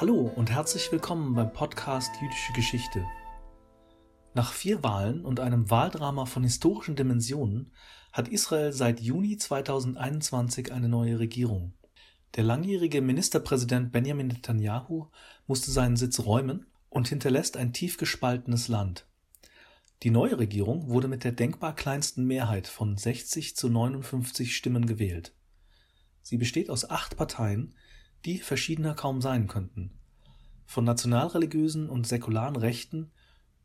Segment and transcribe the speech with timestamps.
[0.00, 3.04] Hallo und herzlich willkommen beim Podcast Jüdische Geschichte.
[4.32, 7.72] Nach vier Wahlen und einem Wahldrama von historischen Dimensionen
[8.12, 11.72] hat Israel seit Juni 2021 eine neue Regierung.
[12.36, 15.08] Der langjährige Ministerpräsident Benjamin Netanyahu
[15.48, 19.04] musste seinen Sitz räumen und hinterlässt ein tief gespaltenes Land.
[20.04, 25.34] Die neue Regierung wurde mit der denkbar kleinsten Mehrheit von 60 zu 59 Stimmen gewählt.
[26.22, 27.74] Sie besteht aus acht Parteien,
[28.28, 29.90] die verschiedener kaum sein könnten.
[30.66, 33.10] Von nationalreligiösen und säkularen Rechten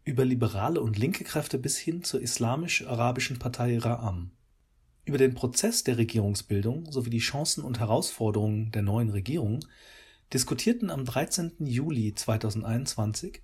[0.05, 4.29] über liberale und linke Kräfte bis hin zur islamisch-arabischen Partei Ra'am.
[5.03, 9.65] Über den Prozess der Regierungsbildung sowie die Chancen und Herausforderungen der neuen Regierung
[10.31, 11.55] diskutierten am 13.
[11.59, 13.41] Juli 2021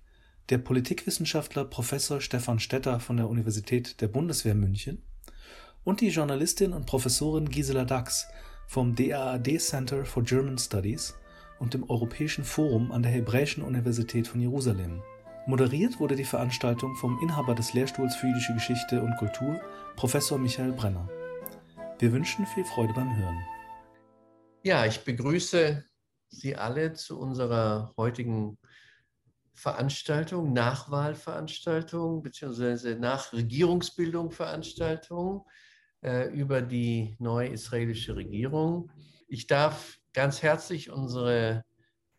[0.48, 5.02] der Politikwissenschaftler Professor Stefan Stetter von der Universität der Bundeswehr München
[5.84, 8.26] und die Journalistin und Professorin Gisela Dax
[8.70, 11.18] vom DAAD Center for German Studies
[11.58, 15.02] und dem Europäischen Forum an der Hebräischen Universität von Jerusalem.
[15.48, 19.60] Moderiert wurde die Veranstaltung vom Inhaber des Lehrstuhls für jüdische Geschichte und Kultur,
[19.96, 21.08] Professor Michael Brenner.
[21.98, 23.40] Wir wünschen viel Freude beim Hören.
[24.62, 25.84] Ja, ich begrüße
[26.28, 28.56] Sie alle zu unserer heutigen
[29.52, 32.94] Veranstaltung, Nachwahlveranstaltung bzw.
[32.94, 35.69] Nachregierungsbildung Veranstaltung äh,
[36.02, 38.90] über die neue israelische Regierung.
[39.28, 41.64] Ich darf ganz herzlich unsere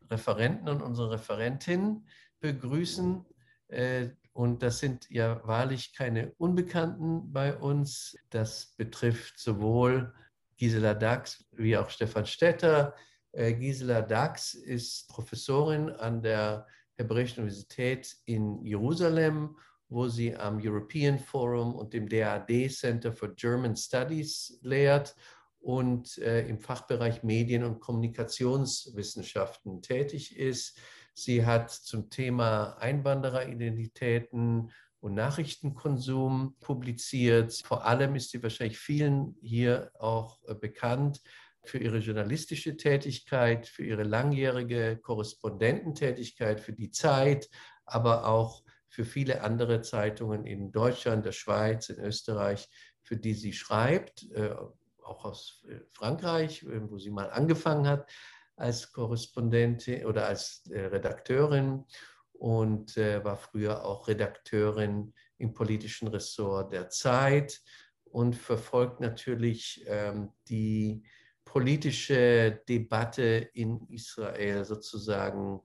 [0.10, 2.06] Referenten und unsere Referentin
[2.40, 3.26] begrüßen.
[3.70, 8.16] Äh, und das sind ja wahrlich keine Unbekannten bei uns.
[8.30, 10.14] Das betrifft sowohl
[10.58, 12.95] Gisela Dax wie auch Stefan Stetter.
[13.32, 19.58] Äh, Gisela Dax ist Professorin an der Hebräischen Universität in Jerusalem,
[19.92, 25.14] wo sie am European Forum und dem DAD Center for German Studies lehrt
[25.60, 30.80] und äh, im Fachbereich Medien- und Kommunikationswissenschaften tätig ist.
[31.14, 34.71] Sie hat zum Thema Einwandereridentitäten
[35.02, 37.61] und Nachrichtenkonsum publiziert.
[37.66, 41.21] Vor allem ist sie wahrscheinlich vielen hier auch äh, bekannt
[41.66, 47.49] für ihre journalistische Tätigkeit, für ihre langjährige Korrespondententätigkeit für die Zeit,
[47.86, 52.70] aber auch für viele andere Zeitungen in Deutschland, der Schweiz, in Österreich,
[53.02, 54.54] für die sie schreibt, äh,
[55.02, 58.12] auch aus äh, Frankreich, wo sie mal angefangen hat
[58.58, 61.86] als Korrespondentin oder als äh, Redakteurin
[62.34, 67.62] und äh, war früher auch Redakteurin im politischen Ressort der Zeit
[68.04, 71.04] und verfolgt natürlich ähm, die
[71.46, 75.62] politische Debatte in Israel sozusagen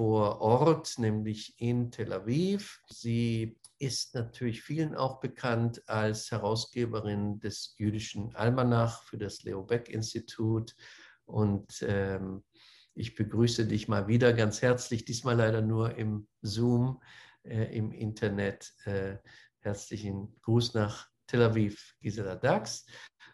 [0.00, 2.80] vor Ort, nämlich in Tel Aviv.
[2.86, 9.90] Sie ist natürlich vielen auch bekannt als Herausgeberin des jüdischen Almanach für das Leo Beck
[9.90, 10.74] Institut
[11.26, 12.42] und ähm,
[12.94, 17.02] ich begrüße dich mal wieder ganz herzlich, diesmal leider nur im Zoom,
[17.42, 18.72] äh, im Internet.
[18.86, 19.18] Äh,
[19.58, 22.86] herzlichen Gruß nach Tel Aviv, Gisela Dax.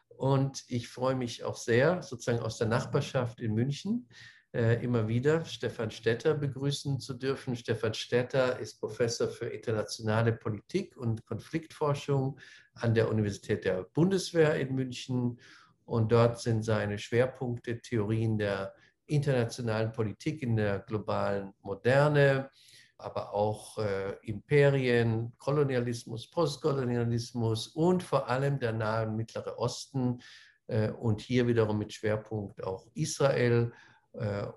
[0.09, 4.09] Und ich freue mich auch sehr, sozusagen aus der Nachbarschaft in München,
[4.57, 7.57] immer wieder Stefan Stetter begrüßen zu dürfen.
[7.57, 12.39] Stefan Stetter ist Professor für internationale Politik und Konfliktforschung
[12.75, 15.39] an der Universität der Bundeswehr in München
[15.85, 18.75] und dort sind seine Schwerpunkte Theorien der
[19.07, 22.51] internationalen Politik in der globalen Moderne,
[22.99, 30.21] aber auch äh, Imperien, Kolonialismus, Postkolonialismus und vor allem der Nahe Mittlere Osten
[30.67, 33.96] äh, und hier wiederum mit Schwerpunkt auch Israel äh,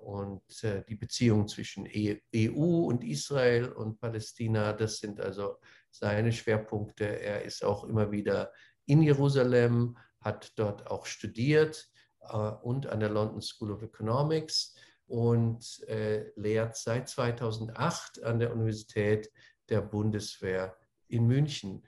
[0.02, 4.74] und äh, die Beziehungen zwischen e EU und Israel und Palästina.
[4.74, 5.58] Das sind also
[5.92, 7.06] seine Schwerpunkte.
[7.06, 8.52] Er ist auch immer wieder
[8.90, 11.90] in Jerusalem hat dort auch studiert
[12.22, 14.76] äh, und an der London School of Economics
[15.06, 19.32] und äh, lehrt seit 2008 an der Universität
[19.70, 20.76] der Bundeswehr
[21.08, 21.86] in München.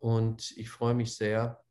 [0.00, 1.62] Und ich freue mich sehr,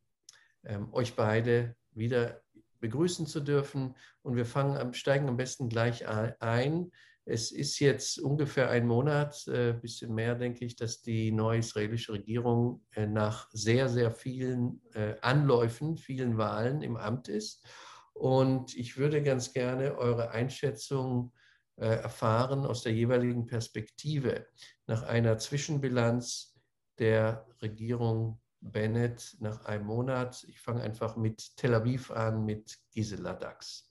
[0.64, 2.42] ähm, euch beide wieder
[2.88, 3.96] begrüßen zu dürfen.
[4.22, 6.90] Und wir fangen, steigen am besten gleich ein
[7.26, 11.60] es ist jetzt ungefähr ein Monat, ein äh, bisschen mehr, denke ich, dass die neue
[11.60, 17.64] israelische Regierung äh, nach sehr, sehr vielen äh, Anläufen, vielen Wahlen im Amt ist.
[18.12, 21.32] Und ich würde ganz gerne eure Einschätzung
[21.76, 24.46] erfahren aus der jeweiligen Perspektive
[24.86, 26.54] nach einer Zwischenbilanz
[27.00, 30.44] der Regierung Bennett nach einem Monat.
[30.48, 33.90] Ich fange einfach mit Tel Aviv an, mit Gisela Dax.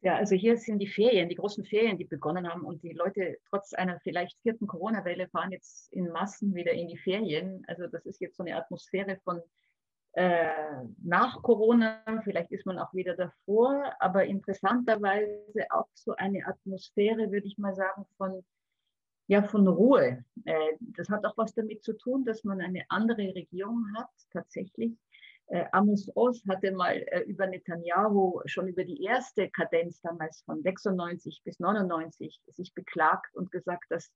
[0.00, 3.38] Ja, also hier sind die Ferien, die großen Ferien, die begonnen haben und die Leute
[3.50, 7.64] trotz einer vielleicht vierten Corona-Welle fahren jetzt in Massen wieder in die Ferien.
[7.66, 9.42] Also das ist jetzt so eine Atmosphäre von
[10.12, 17.30] äh, nach Corona, vielleicht ist man auch wieder davor, aber interessanterweise auch so eine Atmosphäre,
[17.30, 18.44] würde ich mal sagen, von,
[19.28, 20.24] ja, von Ruhe.
[20.46, 24.96] Äh, das hat auch was damit zu tun, dass man eine andere Regierung hat, tatsächlich.
[25.48, 30.62] Äh, Amos Oz hatte mal äh, über Netanyahu schon über die erste Kadenz damals von
[30.62, 34.10] 96 bis 99 sich beklagt und gesagt, dass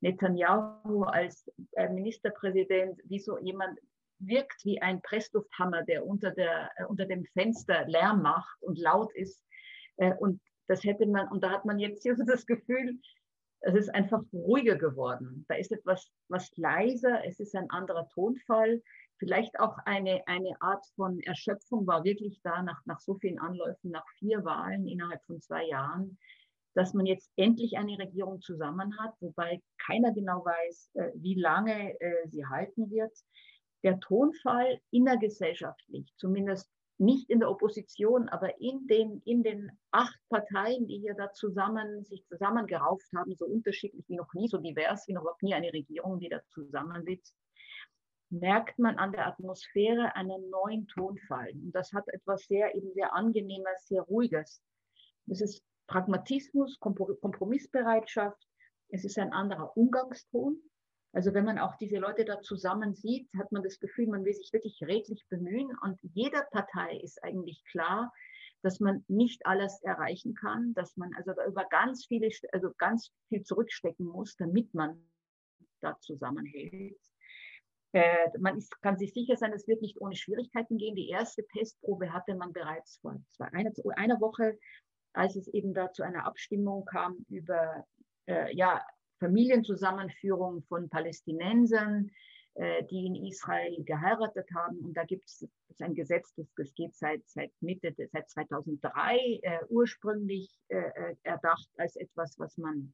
[0.00, 1.50] Netanyahu als
[1.90, 3.80] Ministerpräsident wie so jemand
[4.20, 9.42] wirkt wie ein Presslufthammer, der unter, der, unter dem Fenster Lärm macht und laut ist.
[10.20, 13.00] Und das hätte man, und da hat man jetzt so das Gefühl,
[13.60, 15.44] es ist einfach ruhiger geworden.
[15.48, 18.82] Da ist etwas was leiser, es ist ein anderer Tonfall.
[19.18, 23.90] Vielleicht auch eine, eine Art von Erschöpfung war wirklich da nach, nach so vielen Anläufen,
[23.90, 26.18] nach vier Wahlen innerhalb von zwei Jahren,
[26.74, 31.96] dass man jetzt endlich eine Regierung zusammen hat, wobei keiner genau weiß, äh, wie lange
[32.26, 33.12] sie halten wird
[33.84, 40.86] der Tonfall innergesellschaftlich, zumindest nicht in der Opposition, aber in den, in den acht Parteien,
[40.86, 45.12] die hier da zusammen, sich zusammengerauft haben, so unterschiedlich wie noch nie, so divers wie
[45.12, 47.34] noch nie eine Regierung, die da zusammensitzt,
[48.30, 51.50] merkt man an der Atmosphäre einen neuen Tonfall.
[51.52, 54.62] Und das hat etwas sehr, eben sehr Angenehmes, sehr Ruhiges.
[55.26, 58.46] Das ist Pragmatismus, Kompromissbereitschaft.
[58.90, 60.60] Es ist ein anderer Umgangston.
[61.12, 64.34] Also wenn man auch diese Leute da zusammen sieht, hat man das Gefühl, man will
[64.34, 65.70] sich wirklich redlich bemühen.
[65.82, 68.12] Und jeder Partei ist eigentlich klar,
[68.62, 73.10] dass man nicht alles erreichen kann, dass man also da über ganz viele, also ganz
[73.28, 75.02] viel zurückstecken muss, damit man
[75.80, 76.98] da zusammenhält.
[77.92, 80.94] Äh, man ist, kann sich sicher sein, es wird nicht ohne Schwierigkeiten gehen.
[80.94, 84.58] Die erste Testprobe hatte man bereits vor zwei, einer, einer Woche,
[85.14, 87.86] als es eben da zu einer Abstimmung kam über
[88.26, 88.84] äh, ja,
[89.18, 92.10] Familienzusammenführung von Palästinensern,
[92.54, 94.78] äh, die in Israel geheiratet haben.
[94.78, 95.46] Und da gibt es
[95.80, 102.38] ein Gesetz, das, geht seit, seit Mitte, seit 2003 äh, ursprünglich äh, erdacht als etwas,
[102.38, 102.92] was man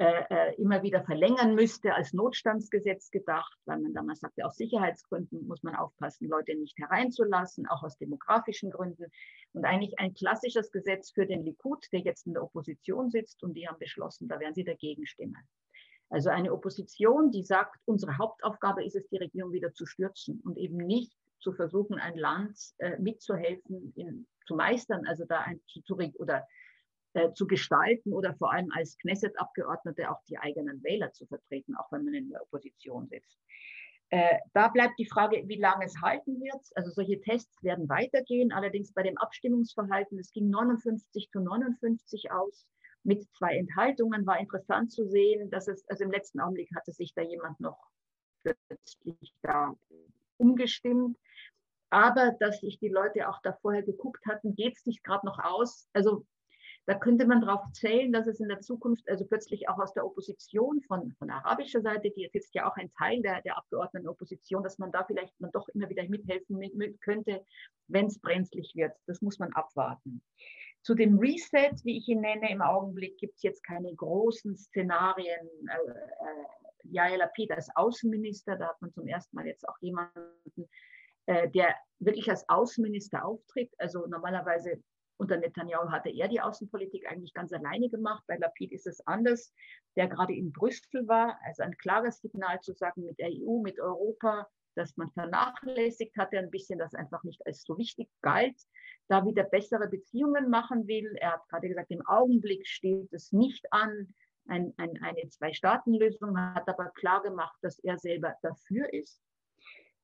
[0.00, 5.46] äh, äh, immer wieder verlängern müsste, als Notstandsgesetz gedacht, weil man damals sagte, aus Sicherheitsgründen
[5.46, 9.12] muss man aufpassen, Leute nicht hereinzulassen, auch aus demografischen Gründen.
[9.52, 13.52] Und eigentlich ein klassisches Gesetz für den Likud, der jetzt in der Opposition sitzt und
[13.52, 15.46] die haben beschlossen, da werden sie dagegen stimmen.
[16.08, 20.56] Also eine Opposition, die sagt, unsere Hauptaufgabe ist es, die Regierung wieder zu stürzen und
[20.56, 25.94] eben nicht zu versuchen, ein Land äh, mitzuhelfen, in, zu meistern, also da ein, zu,
[26.14, 26.46] oder
[27.14, 31.90] äh, zu gestalten oder vor allem als Knesset-Abgeordnete auch die eigenen Wähler zu vertreten, auch
[31.90, 33.38] wenn man in der Opposition sitzt.
[34.10, 36.64] Äh, da bleibt die Frage, wie lange es halten wird.
[36.74, 38.52] Also solche Tests werden weitergehen.
[38.52, 42.66] Allerdings bei dem Abstimmungsverhalten, es ging 59 zu 59 aus
[43.04, 44.26] mit zwei Enthaltungen.
[44.26, 47.78] War interessant zu sehen, dass es, also im letzten Augenblick hatte sich da jemand noch
[48.42, 49.74] plötzlich da
[50.38, 51.16] umgestimmt.
[51.90, 55.38] Aber dass sich die Leute auch da vorher geguckt hatten, geht es nicht gerade noch
[55.38, 55.88] aus.
[55.92, 56.24] Also
[56.86, 60.04] da könnte man darauf zählen, dass es in der Zukunft also plötzlich auch aus der
[60.04, 64.62] Opposition von, von arabischer Seite, die jetzt ja auch ein Teil der, der Abgeordneten Opposition,
[64.62, 67.44] dass man da vielleicht man doch immer wieder mithelfen mit, mit könnte,
[67.88, 68.92] wenn es brenzlig wird.
[69.06, 70.22] Das muss man abwarten.
[70.82, 75.48] Zu dem Reset, wie ich ihn nenne, im Augenblick gibt es jetzt keine großen Szenarien.
[75.68, 76.44] Äh, äh,
[76.84, 80.68] Yair Lapid als Außenminister, da hat man zum ersten Mal jetzt auch jemanden,
[81.26, 83.70] äh, der wirklich als Außenminister auftritt.
[83.78, 84.82] Also normalerweise
[85.20, 88.24] unter Netanyahu hatte er die Außenpolitik eigentlich ganz alleine gemacht.
[88.26, 89.54] Bei Lapid ist es anders,
[89.96, 91.38] der gerade in Brüssel war.
[91.44, 96.38] Also ein klares Signal zu sagen mit der EU, mit Europa, dass man vernachlässigt hatte,
[96.38, 98.56] ein bisschen das einfach nicht als so wichtig galt,
[99.08, 101.14] da wieder bessere Beziehungen machen will.
[101.20, 104.14] Er hat gerade gesagt, im Augenblick steht es nicht an,
[104.48, 109.20] ein, ein, eine Zwei-Staaten-Lösung, hat aber klar gemacht, dass er selber dafür ist.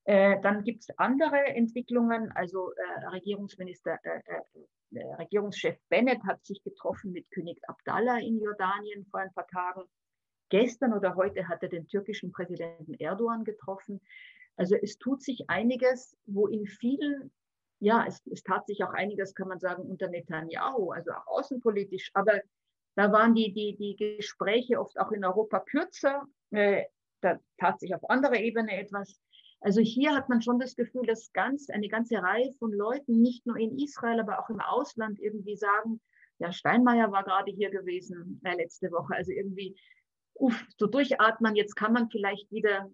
[0.07, 6.63] Äh, dann gibt es andere Entwicklungen, also äh, Regierungsminister äh, äh Regierungschef Bennett hat sich
[6.63, 9.83] getroffen mit König Abdallah in Jordanien vor ein paar Tagen.
[10.49, 14.01] Gestern oder heute hat er den türkischen Präsidenten Erdogan getroffen.
[14.55, 17.33] Also es tut sich einiges, wo in vielen,
[17.81, 22.13] ja, es, es tat sich auch einiges, kann man sagen, unter Netanyahu, also auch außenpolitisch,
[22.15, 22.41] aber
[22.95, 26.27] da waren die, die, die Gespräche oft auch in Europa kürzer.
[26.53, 26.85] Äh,
[27.21, 29.21] da tat sich auf anderer Ebene etwas.
[29.67, 33.47] Also hier hat man schon das Gefühl, dass ganz, eine ganze Reihe von Leuten, nicht
[33.47, 36.01] nur in Israel, aber auch im Ausland irgendwie sagen,
[36.39, 39.17] ja, Steinmeier war gerade hier gewesen äh, letzte Woche.
[39.17, 39.77] Also irgendwie,
[40.35, 42.89] uff, so durchatmen, jetzt kann man vielleicht wieder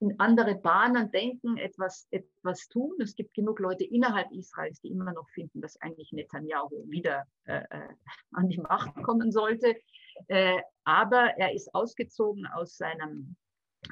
[0.00, 2.96] in andere Bahnen denken, etwas, etwas tun.
[3.00, 7.62] Es gibt genug Leute innerhalb Israels, die immer noch finden, dass eigentlich Netanyahu wieder äh,
[7.70, 7.88] äh
[8.32, 9.76] an die Macht kommen sollte.
[10.26, 13.36] Äh, aber er ist ausgezogen aus seinem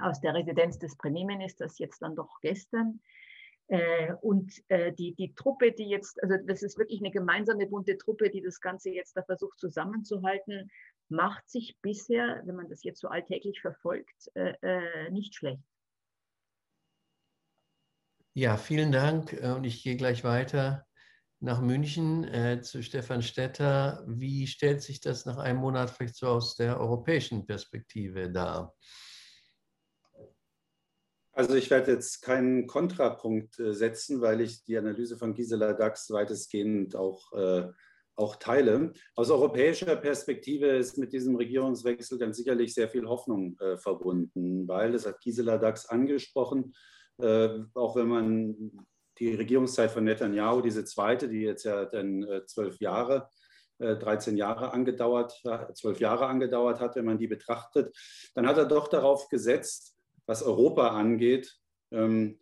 [0.01, 3.01] aus der Residenz des Premierministers jetzt dann doch gestern.
[3.69, 7.97] Äh, und äh, die, die Truppe, die jetzt, also das ist wirklich eine gemeinsame bunte
[7.97, 10.71] Truppe, die das Ganze jetzt da versucht zusammenzuhalten,
[11.09, 15.63] macht sich bisher, wenn man das jetzt so alltäglich verfolgt, äh, äh nicht schlecht.
[18.35, 19.33] Ja, vielen Dank.
[19.33, 20.87] Äh, und ich gehe gleich weiter
[21.41, 24.05] nach München äh, zu Stefan Stetter.
[24.07, 28.75] Wie stellt sich das nach einem Monat vielleicht so aus der europäischen Perspektive dar?
[31.41, 36.11] Also ich werde jetzt keinen Kontrapunkt äh, setzen, weil ich die Analyse von Gisela Dax
[36.11, 37.67] weitestgehend auch, äh,
[38.15, 38.93] auch teile.
[39.15, 44.93] Aus europäischer Perspektive ist mit diesem Regierungswechsel ganz sicherlich sehr viel Hoffnung äh, verbunden, weil,
[44.93, 46.75] das hat Gisela Dax angesprochen,
[47.23, 48.87] äh, auch wenn man
[49.19, 53.31] die Regierungszeit von Netanyahu, diese zweite, die jetzt ja dann äh, zwölf Jahre
[53.79, 55.41] 13 äh, Jahre angedauert,
[55.73, 57.97] zwölf Jahre angedauert hat, wenn man die betrachtet,
[58.35, 61.59] dann hat er doch darauf gesetzt, was Europa angeht,
[61.91, 62.39] ähm,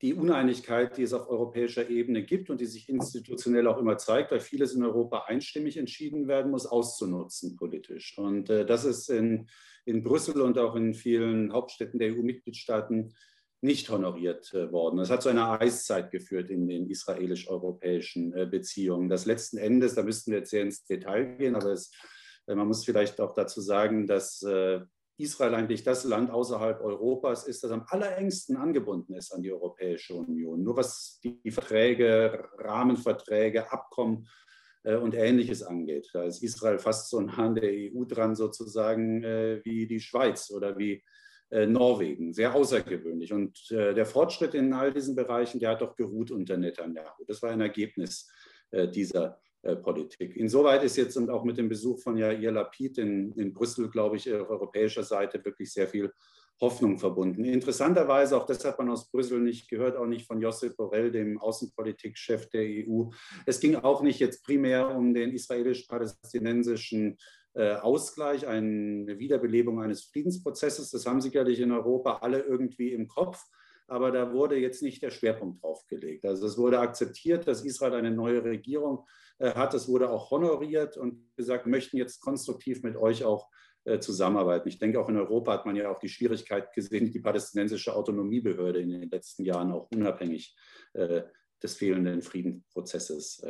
[0.00, 4.32] die Uneinigkeit, die es auf europäischer Ebene gibt und die sich institutionell auch immer zeigt,
[4.32, 8.18] weil vieles in Europa einstimmig entschieden werden muss, auszunutzen politisch.
[8.18, 9.48] Und das ist in,
[9.84, 13.14] in Brüssel und auch in vielen Hauptstädten der EU-Mitgliedstaaten
[13.62, 14.98] nicht honoriert äh, worden.
[14.98, 19.08] Das hat zu einer Eiszeit geführt in den israelisch-europäischen äh, Beziehungen.
[19.08, 21.92] Das letzten Endes, da müssten wir jetzt sehr ins Detail gehen, aber es,
[22.48, 24.44] äh, man muss vielleicht auch dazu sagen, dass
[25.18, 30.14] Israel eigentlich das Land außerhalb Europas ist, das am allerengsten angebunden ist an die Europäische
[30.14, 30.62] Union.
[30.62, 34.28] Nur was die Verträge, Rahmenverträge, Abkommen
[34.84, 36.10] und Ähnliches angeht.
[36.12, 40.76] Da ist Israel fast so nah an der EU dran, sozusagen wie die Schweiz oder
[40.76, 41.04] wie
[41.52, 42.32] äh, Norwegen.
[42.32, 43.30] Sehr außergewöhnlich.
[43.30, 47.24] Und äh, der Fortschritt in all diesen Bereichen, der hat doch geruht unter Netanyahu.
[47.26, 48.26] Das war ein Ergebnis
[48.70, 50.36] äh, dieser Politik.
[50.36, 54.16] Insoweit ist jetzt und auch mit dem Besuch von Yair Lapid in, in Brüssel, glaube
[54.16, 56.12] ich, auf europäischer Seite wirklich sehr viel
[56.60, 57.44] Hoffnung verbunden.
[57.44, 61.38] Interessanterweise, auch das hat man aus Brüssel nicht gehört, auch nicht von Josep Borrell, dem
[61.38, 63.10] Außenpolitikchef der EU.
[63.46, 67.18] Es ging auch nicht jetzt primär um den israelisch-palästinensischen
[67.54, 70.90] äh, Ausgleich, eine Wiederbelebung eines Friedensprozesses.
[70.90, 73.44] Das haben sicherlich in Europa alle irgendwie im Kopf,
[73.88, 76.24] aber da wurde jetzt nicht der Schwerpunkt drauf gelegt.
[76.24, 79.74] Also es wurde akzeptiert, dass Israel eine neue Regierung äh, hat.
[79.74, 83.48] Es wurde auch honoriert und gesagt, möchten jetzt konstruktiv mit euch auch
[83.84, 84.68] äh, zusammenarbeiten.
[84.68, 88.80] Ich denke, auch in Europa hat man ja auch die Schwierigkeit gesehen, die palästinensische Autonomiebehörde
[88.80, 90.56] in den letzten Jahren auch unabhängig
[91.62, 93.42] des fehlenden Friedensprozesses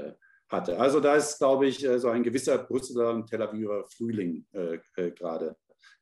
[0.52, 0.78] hatte.
[0.78, 4.78] Also da ist, glaube ich, äh, so ein gewisser Brüsseler und Tel Aviver Frühling äh,
[4.96, 5.56] äh, gerade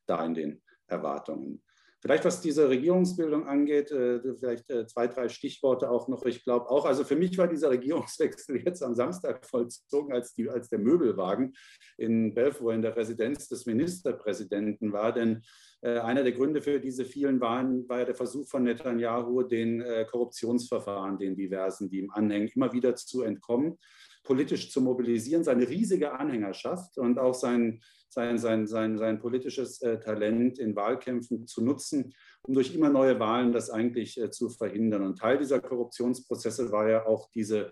[0.05, 1.63] da in den Erwartungen.
[2.01, 6.25] Vielleicht was diese Regierungsbildung angeht, äh, vielleicht äh, zwei, drei Stichworte auch noch.
[6.25, 10.49] Ich glaube auch, also für mich war dieser Regierungswechsel jetzt am Samstag vollzogen, als, die,
[10.49, 11.53] als der Möbelwagen
[11.97, 15.13] in Belfort in der Residenz des Ministerpräsidenten war.
[15.13, 15.43] Denn
[15.81, 19.83] äh, einer der Gründe für diese vielen Wahlen war ja der Versuch von Netanyahu, den
[20.09, 23.77] Korruptionsverfahren, den diversen, die ihm anhängen, immer wieder zu entkommen
[24.23, 29.99] politisch zu mobilisieren, seine riesige Anhängerschaft und auch sein, sein, sein, sein, sein politisches äh,
[29.99, 32.13] Talent in Wahlkämpfen zu nutzen,
[32.43, 35.03] um durch immer neue Wahlen das eigentlich äh, zu verhindern.
[35.03, 37.71] Und Teil dieser Korruptionsprozesse war ja auch diese,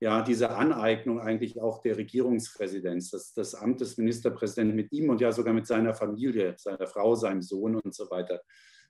[0.00, 5.20] ja, diese Aneignung eigentlich auch der Regierungspräsidenz, das, das Amt des Ministerpräsidenten mit ihm und
[5.20, 8.40] ja sogar mit seiner Familie, seiner Frau, seinem Sohn und so weiter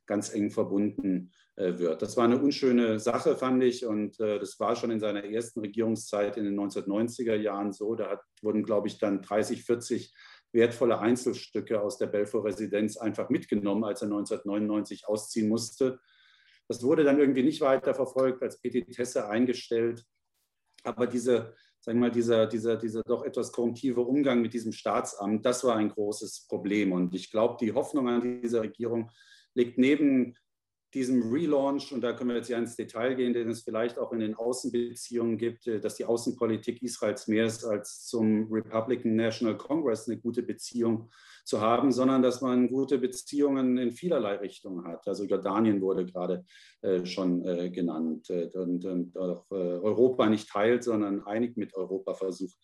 [0.07, 2.03] ganz eng verbunden wird.
[2.03, 5.61] Das war eine unschöne Sache, fand ich, und äh, das war schon in seiner ersten
[5.61, 7.95] Regierungszeit in den 1990er Jahren so.
[7.95, 10.15] Da hat, wurden, glaube ich, dann 30, 40
[10.53, 16.01] wertvolle Einzelstücke aus der Belfort-Residenz einfach mitgenommen, als er 1999 ausziehen musste.
[16.69, 20.05] Das wurde dann irgendwie nicht weiter verfolgt, als Petitesse eingestellt.
[20.83, 25.45] Aber diese, sagen wir mal, dieser, dieser, dieser doch etwas korruptive Umgang mit diesem Staatsamt,
[25.45, 26.93] das war ein großes Problem.
[26.93, 29.11] Und ich glaube, die Hoffnung an diese Regierung
[29.55, 30.37] liegt neben
[30.95, 34.13] diesem Relaunch, und da können wir jetzt ja ins Detail gehen, den es vielleicht auch
[34.13, 39.57] in den Außenbeziehungen gibt, äh, dass die Außenpolitik Israels mehr ist als zum Republican National
[39.57, 41.11] Congress eine gute Beziehung
[41.45, 45.07] zu haben, sondern dass man gute Beziehungen in vielerlei Richtungen hat.
[45.07, 46.45] Also Jordanien wurde gerade
[46.81, 48.85] äh, schon äh, genannt äh, und,
[49.17, 52.57] auch Europa nicht teilt, sondern einig mit Europa versucht,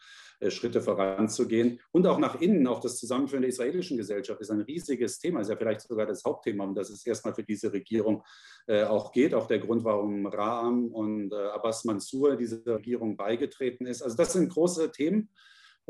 [0.48, 1.80] Schritte voranzugehen.
[1.92, 5.50] Und auch nach innen, auch das Zusammenführen der israelischen Gesellschaft ist ein riesiges Thema, ist
[5.50, 8.22] ja vielleicht sogar das Hauptthema, um das es erstmal für diese Regierung
[8.66, 9.34] auch geht.
[9.34, 14.02] Auch der Grund, warum Raham und Abbas Mansour dieser Regierung beigetreten ist.
[14.02, 15.28] Also das sind große Themen.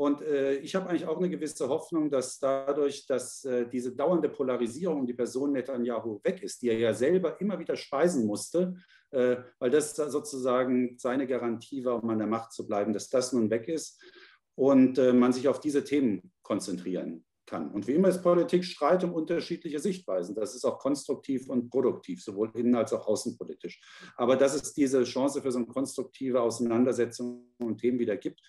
[0.01, 4.29] Und äh, ich habe eigentlich auch eine gewisse Hoffnung, dass dadurch, dass äh, diese dauernde
[4.29, 8.73] Polarisierung um die Person Netanyahu weg ist, die er ja selber immer wieder speisen musste,
[9.11, 13.31] äh, weil das sozusagen seine Garantie war, um an der Macht zu bleiben, dass das
[13.31, 14.01] nun weg ist
[14.55, 17.69] und äh, man sich auf diese Themen konzentrieren kann.
[17.71, 20.33] Und wie immer ist Politik Streit um unterschiedliche Sichtweisen.
[20.33, 23.79] Das ist auch konstruktiv und produktiv, sowohl innen- als auch außenpolitisch.
[24.15, 28.41] Aber dass es diese Chance für so eine konstruktive Auseinandersetzung und Themen wieder gibt,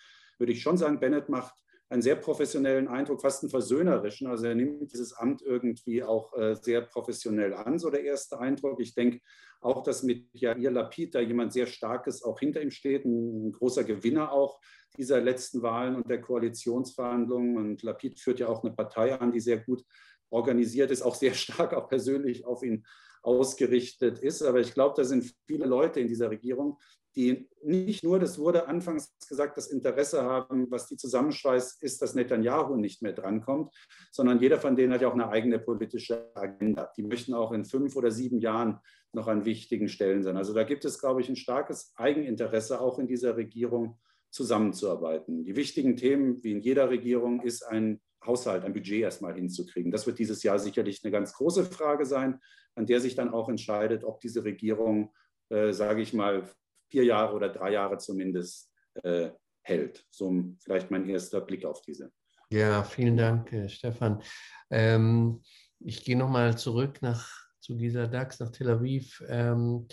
[0.42, 1.54] würde ich schon sagen, Bennett macht
[1.88, 4.26] einen sehr professionellen Eindruck, fast einen versöhnerischen.
[4.26, 8.80] Also er nimmt dieses Amt irgendwie auch äh, sehr professionell an, so der erste Eindruck.
[8.80, 9.20] Ich denke
[9.60, 13.84] auch, dass mit Jair Lapid da jemand sehr Starkes auch hinter ihm steht, ein, großer
[13.84, 14.58] Gewinner auch
[14.96, 17.56] dieser letzten Wahlen und der Koalitionsverhandlungen.
[17.56, 19.84] Und Lapid führt ja auch eine Partei an, die sehr gut
[20.28, 22.84] organisiert ist, auch sehr stark auch persönlich auf ihn
[23.22, 24.42] ausgerichtet ist.
[24.42, 26.78] Aber ich glaube, da sind viele Leute in dieser Regierung,
[27.16, 32.14] die nicht nur, das wurde anfangs gesagt, das Interesse haben, was die zusammenschweißt, ist, dass
[32.14, 33.72] Netanyahu nicht mehr drankommt,
[34.10, 36.90] sondern jeder von denen hat ja auch eine eigene politische Agenda.
[36.96, 38.80] Die möchten auch in fünf oder sieben Jahren
[39.12, 40.36] noch an wichtigen Stellen sein.
[40.36, 43.98] Also da gibt es, glaube ich, ein starkes Eigeninteresse auch in dieser Regierung
[44.30, 45.44] zusammenzuarbeiten.
[45.44, 49.92] Die wichtigen Themen, wie in jeder Regierung, ist ein Haushalt, ein Budget erstmal hinzukriegen.
[49.92, 52.40] Das wird dieses Jahr sicherlich eine ganz große Frage sein,
[52.74, 55.12] an der sich dann auch entscheidet, ob diese Regierung,
[55.50, 56.48] äh, sage ich mal,
[56.92, 58.70] vier Jahre oder drei Jahre zumindest
[59.02, 59.30] äh,
[59.62, 60.04] hält.
[60.10, 62.12] So vielleicht mein erster Blick auf diese.
[62.50, 64.22] Ja, vielen Dank, äh, Stefan.
[64.70, 65.42] Ähm,
[65.80, 67.26] ich gehe nochmal zurück nach,
[67.60, 69.24] zu Gisa Dax, nach Tel Aviv.
[69.26, 69.88] Ähm,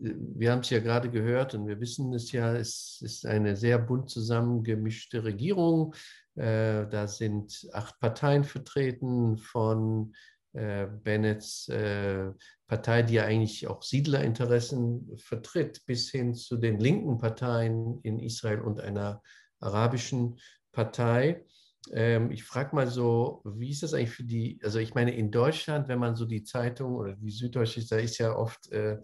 [0.00, 3.78] wir haben es ja gerade gehört und wir wissen es ja, es ist eine sehr
[3.78, 5.94] bunt zusammengemischte Regierung.
[6.36, 10.14] Äh, da sind acht Parteien vertreten von
[10.54, 12.30] äh, Bennets äh,
[12.66, 18.60] Partei, die ja eigentlich auch Siedlerinteressen vertritt, bis hin zu den linken Parteien in Israel
[18.60, 19.22] und einer
[19.60, 20.38] arabischen
[20.72, 21.44] Partei.
[21.92, 25.30] Ähm, ich frage mal so, wie ist das eigentlich für die, also ich meine, in
[25.30, 28.98] Deutschland, wenn man so die Zeitung oder die Süddeutsche da ist ja oft, äh,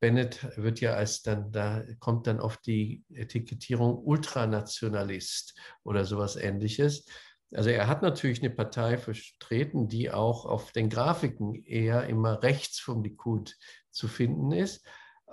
[0.00, 7.06] Bennett wird ja als dann, da kommt dann oft die Etikettierung Ultranationalist oder sowas ähnliches.
[7.52, 12.78] Also er hat natürlich eine Partei vertreten, die auch auf den Grafiken eher immer rechts
[12.78, 13.56] vom Likud
[13.90, 14.86] zu finden ist.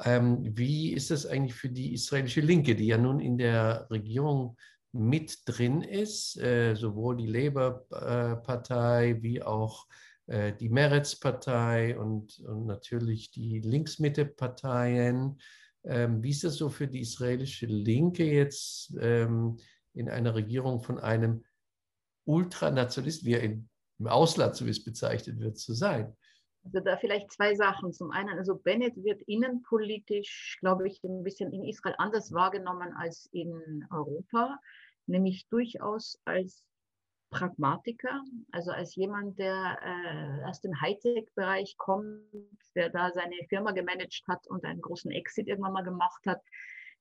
[0.03, 4.57] Ähm, wie ist das eigentlich für die israelische Linke, die ja nun in der Regierung
[4.91, 9.87] mit drin ist, äh, sowohl die Labour-Partei wie auch
[10.27, 15.37] äh, die Meretz-Partei und, und, natürlich die Linksmitte-Parteien.
[15.83, 19.57] Ähm, wie ist das so für die israelische Linke jetzt ähm,
[19.93, 21.43] in einer Regierung von einem
[22.25, 26.15] Ultranationalist, wie er in, im Ausland zumindest bezeichnet wird, zu sein.
[26.65, 27.93] Also da vielleicht zwei Sachen.
[27.93, 33.29] Zum einen, also Bennett wird innenpolitisch, glaube ich, ein bisschen in Israel anders wahrgenommen als
[33.31, 34.59] in Europa,
[35.05, 36.65] nämlich durchaus als
[37.29, 42.21] Pragmatiker, also als jemand, der äh, aus dem Hightech-Bereich kommt,
[42.75, 46.41] der da seine Firma gemanagt hat und einen großen Exit irgendwann mal gemacht hat,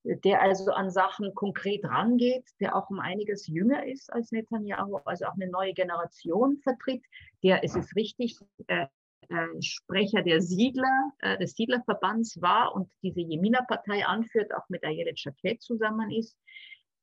[0.04, 5.24] der also an Sachen konkret rangeht, der auch um einiges jünger ist als Netanyahu, also
[5.26, 7.02] auch eine neue Generation vertritt,
[7.42, 8.86] der, es ist richtig, äh,
[9.30, 15.18] äh, Sprecher der Siedler, äh, des Siedlerverbands war und diese Jemina-Partei anführt, auch mit Ayelet
[15.18, 16.36] Shaked zusammen ist,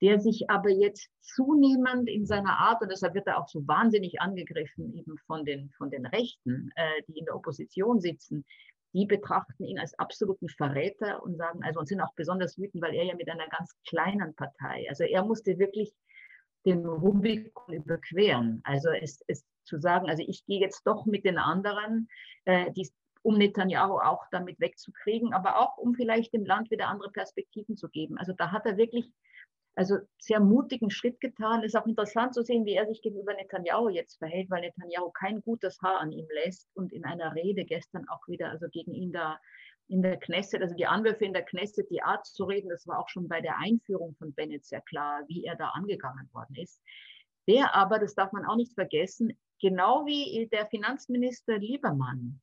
[0.02, 4.22] der sich aber jetzt zunehmend in seiner Art, und deshalb wird er auch so wahnsinnig
[4.22, 8.46] angegriffen eben von den, von den Rechten, äh, die in der Opposition sitzen,
[8.94, 12.94] die betrachten ihn als absoluten Verräter und sagen, also und sind auch besonders wütend, weil
[12.94, 15.94] er ja mit einer ganz kleinen Partei, also er musste wirklich
[16.66, 18.62] den Rubikon überqueren.
[18.64, 22.08] Also es, es zu sagen, also ich gehe jetzt doch mit den anderen,
[22.46, 22.90] äh, die,
[23.24, 27.90] um Netanyahu auch damit wegzukriegen, aber auch um vielleicht dem Land wieder andere Perspektiven zu
[27.90, 28.18] geben.
[28.18, 29.12] Also da hat er wirklich
[29.76, 31.62] also sehr mutigen Schritt getan.
[31.62, 35.12] Es ist auch interessant zu sehen, wie er sich gegenüber Netanyahu jetzt verhält, weil Netanyahu
[35.12, 38.94] kein gutes Haar an ihm lässt und in einer Rede gestern auch wieder, also gegen
[38.94, 39.40] ihn da
[39.88, 43.00] in der Knesset, also die Anwürfe in der Knesset, die Art zu reden, das war
[43.00, 46.82] auch schon bei der Einführung von Bennett sehr klar, wie er da angegangen worden ist.
[47.48, 52.42] Der aber, das darf man auch nicht vergessen, genau wie der Finanzminister Liebermann,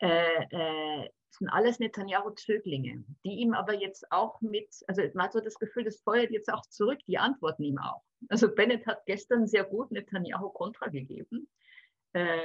[0.00, 5.40] äh, äh, sind alles Netanyahu-Zöglinge, die ihm aber jetzt auch mit, also man hat so
[5.40, 8.02] das Gefühl, das feuert jetzt auch zurück, die antworten ihm auch.
[8.28, 11.48] Also Bennett hat gestern sehr gut Netanyahu Kontra gegeben
[12.14, 12.36] äh,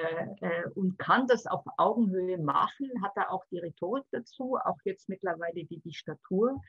[0.41, 5.10] äh, und kann das auf Augenhöhe machen, hat er auch die Rhetorik dazu, auch jetzt
[5.10, 6.62] mittlerweile die, die Statur.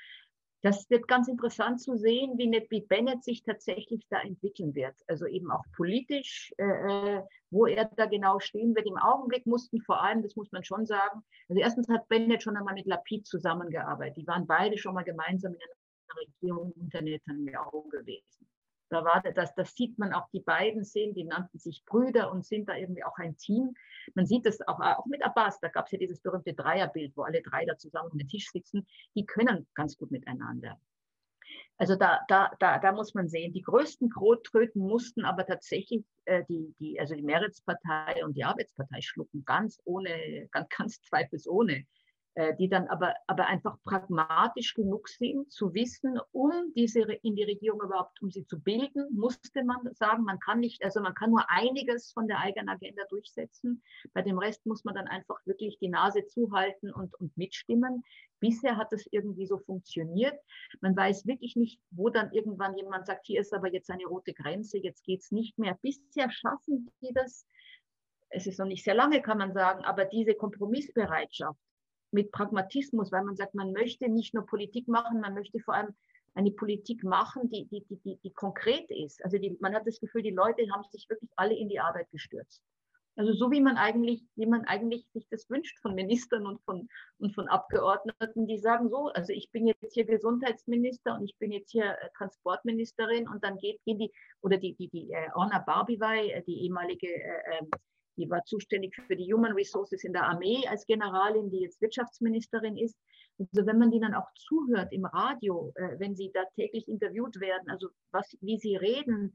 [0.63, 4.97] Das wird ganz interessant zu sehen, wie, wie Bennett sich tatsächlich da entwickeln wird.
[5.07, 8.87] Also eben auch politisch, äh, äh, wo er da genau stehen wird.
[8.87, 12.57] Im Augenblick mussten vor allem, das muss man schon sagen, also erstens hat Bennett schon
[12.57, 14.17] einmal mit Lapid zusammengearbeitet.
[14.17, 18.49] Die waren beide schon mal gemeinsam in einer Regierung unter Netanyahu gewesen.
[18.91, 22.47] Da war das, das sieht man auch, die beiden sehen, die nannten sich Brüder und
[22.47, 23.75] sind da irgendwie auch ein Team.
[24.15, 27.23] Man sieht das auch, auch mit Abbas, da gab es ja dieses berühmte Dreierbild, wo
[27.23, 28.87] alle drei da zusammen am Tisch sitzen.
[29.15, 30.81] Die können ganz gut miteinander.
[31.77, 36.45] Also da, da, da, da muss man sehen, die größten Kröten mussten aber tatsächlich äh,
[36.49, 41.85] die, die, also die Mehrheitspartei und die Arbeitspartei schlucken, ganz ohne, ganz, ganz zweifelsohne.
[42.39, 47.43] Äh, die dann aber, aber einfach pragmatisch genug sind, zu wissen, um diese in die
[47.43, 51.31] Regierung überhaupt, um sie zu bilden, musste man sagen, man kann nicht, also man kann
[51.31, 53.83] nur einiges von der eigenen Agenda durchsetzen.
[54.13, 58.05] Bei dem Rest muss man dann einfach wirklich die Nase zuhalten und, und mitstimmen.
[58.39, 60.39] Bisher hat es irgendwie so funktioniert.
[60.81, 64.33] Man weiß wirklich nicht, wo dann irgendwann jemand sagt, hier ist aber jetzt eine rote
[64.33, 65.77] Grenze, jetzt geht es nicht mehr.
[65.83, 67.49] Bisher schaffen die das,
[68.29, 71.59] es ist noch nicht sehr lange, kann man sagen, aber diese Kompromissbereitschaft,
[72.11, 75.95] mit Pragmatismus, weil man sagt, man möchte nicht nur Politik machen, man möchte vor allem
[76.35, 79.25] eine Politik machen, die, die, die, die, konkret ist.
[79.25, 82.11] Also die, man hat das Gefühl, die Leute haben sich wirklich alle in die Arbeit
[82.11, 82.63] gestürzt.
[83.19, 86.89] Also so wie man eigentlich, wie man eigentlich sich das wünscht von Ministern und von,
[87.19, 91.51] und von Abgeordneten, die sagen so, also ich bin jetzt hier Gesundheitsminister und ich bin
[91.51, 95.59] jetzt hier äh, Transportministerin und dann geht, gehen die, oder die, die, die äh, Orna
[95.59, 97.71] Barbivai, äh, die ehemalige äh, ähm,
[98.19, 102.77] die war zuständig für die Human Resources in der Armee als Generalin, die jetzt Wirtschaftsministerin
[102.77, 102.97] ist.
[103.39, 107.41] Also wenn man die dann auch zuhört im Radio, äh, wenn sie da täglich interviewt
[107.41, 109.33] werden, also was, wie sie reden,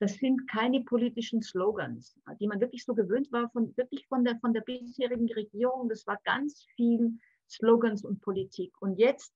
[0.00, 4.36] das sind keine politischen Slogans, die man wirklich so gewöhnt war, von, wirklich von der,
[4.40, 5.88] von der bisherigen Regierung.
[5.88, 8.72] Das war ganz viel Slogans und Politik.
[8.80, 9.32] Und jetzt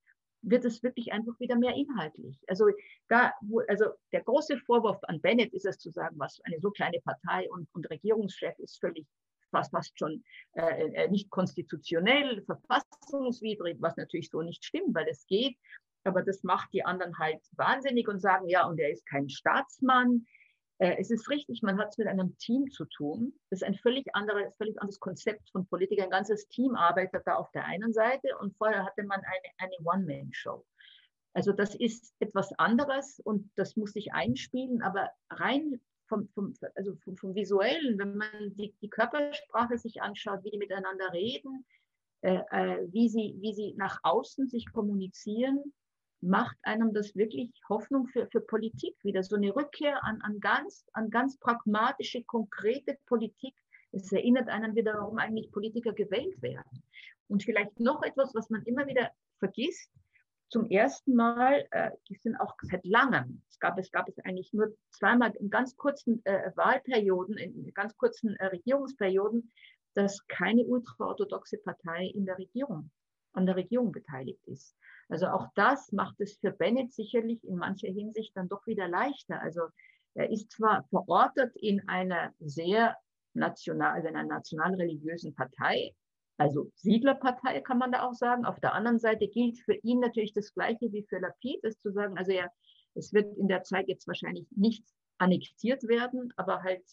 [0.48, 2.38] wird es wirklich einfach wieder mehr inhaltlich.
[2.46, 2.66] Also,
[3.08, 6.70] da, wo, also der große Vorwurf an Bennett ist es zu sagen, was eine so
[6.70, 9.06] kleine Partei und, und Regierungschef ist völlig
[9.50, 15.26] fast, fast schon äh, äh, nicht konstitutionell, verfassungswidrig, was natürlich so nicht stimmt, weil es
[15.26, 15.56] geht.
[16.04, 20.26] Aber das macht die anderen halt wahnsinnig und sagen, ja, und er ist kein Staatsmann,
[20.78, 23.32] es ist richtig, man hat es mit einem Team zu tun.
[23.50, 26.02] Das ist ein völlig, andere, völlig anderes Konzept von Politik.
[26.02, 29.76] Ein ganzes Team arbeitet da auf der einen Seite und vorher hatte man eine, eine
[29.84, 30.64] One-Man-Show.
[31.32, 36.94] Also das ist etwas anderes und das muss sich einspielen, aber rein vom, vom, also
[37.04, 41.66] vom, vom Visuellen, wenn man die, die, Körpersprache sich anschaut, wie die miteinander reden,
[42.22, 45.74] äh, äh, wie, sie, wie sie nach außen sich kommunizieren,
[46.20, 50.86] macht einem das wirklich Hoffnung für, für Politik wieder, so eine Rückkehr an, an, ganz,
[50.92, 53.54] an ganz pragmatische, konkrete Politik.
[53.92, 56.82] Es erinnert einen wieder, warum eigentlich Politiker gewählt werden.
[57.28, 59.90] Und vielleicht noch etwas, was man immer wieder vergisst.
[60.48, 64.76] Zum ersten Mal, äh, sind auch seit langem, es gab es, gab es eigentlich nur
[64.90, 69.50] zweimal in ganz kurzen äh, Wahlperioden, in ganz kurzen äh, Regierungsperioden,
[69.94, 72.90] dass keine ultraorthodoxe Partei in der Regierung,
[73.32, 74.76] an der Regierung beteiligt ist.
[75.08, 79.40] Also auch das macht es für Bennett sicherlich in mancher Hinsicht dann doch wieder leichter.
[79.40, 79.62] Also
[80.14, 82.96] er ist zwar verortet in einer sehr
[83.34, 85.94] national, also in einer nationalreligiösen Partei,
[86.38, 88.44] also Siedlerpartei kann man da auch sagen.
[88.44, 91.92] Auf der anderen Seite gilt für ihn natürlich das Gleiche wie für Lapid, ist zu
[91.92, 92.50] sagen, also er,
[92.94, 96.84] es wird in der Zeit jetzt wahrscheinlich nichts annektiert werden, aber halt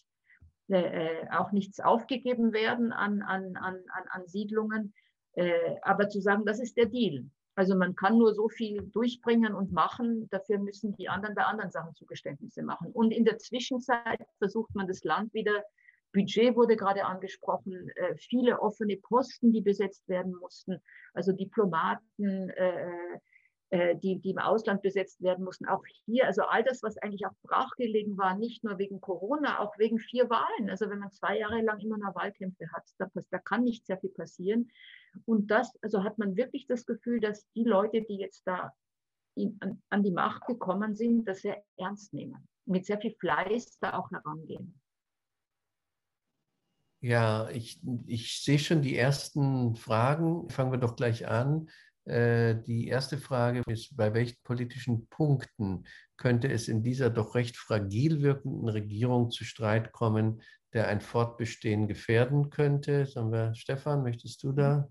[0.68, 4.94] äh, äh auch nichts aufgegeben werden an, an, an, an Siedlungen.
[5.34, 7.26] Äh, aber zu sagen, das ist der Deal.
[7.54, 10.28] Also man kann nur so viel durchbringen und machen.
[10.30, 12.90] Dafür müssen die anderen bei anderen Sachen Zugeständnisse machen.
[12.92, 15.64] Und in der Zwischenzeit versucht man das Land wieder.
[16.12, 20.80] Budget wurde gerade angesprochen, äh, viele offene Posten, die besetzt werden mussten,
[21.12, 23.18] also Diplomaten, äh, äh,
[23.72, 25.66] die, die im Ausland besetzt werden mussten.
[25.66, 29.76] Auch hier, also all das, was eigentlich auch brachgelegen war, nicht nur wegen Corona, auch
[29.78, 30.70] wegen vier Wahlen.
[30.70, 33.98] Also wenn man zwei Jahre lang immer noch Wahlkämpfe hat, da, da kann nicht sehr
[33.98, 34.70] viel passieren.
[35.24, 38.72] Und das, also hat man wirklich das Gefühl, dass die Leute, die jetzt da
[39.34, 43.78] in, an, an die Macht gekommen sind, das sehr ernst nehmen, mit sehr viel Fleiß
[43.80, 44.80] da auch herangehen.
[47.00, 50.48] Ja, ich, ich sehe schon die ersten Fragen.
[50.48, 51.68] Fangen wir doch gleich an.
[52.04, 55.84] Äh, die erste Frage ist, bei welchen politischen Punkten
[56.16, 60.42] könnte es in dieser doch recht fragil wirkenden Regierung zu Streit kommen,
[60.74, 63.06] der ein Fortbestehen gefährden könnte?
[63.06, 64.88] Sagen wir, Stefan, möchtest du da?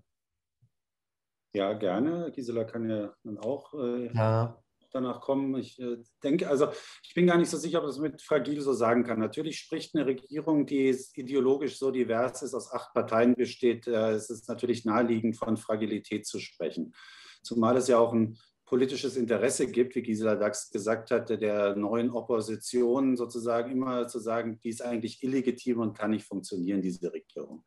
[1.54, 2.32] Ja, gerne.
[2.32, 4.63] Gisela kann ja dann auch äh, ja.
[4.94, 5.56] Danach kommen.
[5.56, 6.68] Ich äh, denke, also
[7.02, 9.18] ich bin gar nicht so sicher, ob das mit fragil so sagen kann.
[9.18, 13.86] Natürlich spricht eine Regierung, die ideologisch so divers ist, aus acht Parteien besteht.
[13.86, 16.94] Äh, es ist natürlich naheliegend, von Fragilität zu sprechen.
[17.42, 22.10] Zumal es ja auch ein politisches Interesse gibt, wie Gisela Dax gesagt hatte, der neuen
[22.10, 27.64] Opposition sozusagen immer zu sagen, die ist eigentlich illegitim und kann nicht funktionieren, diese Regierung.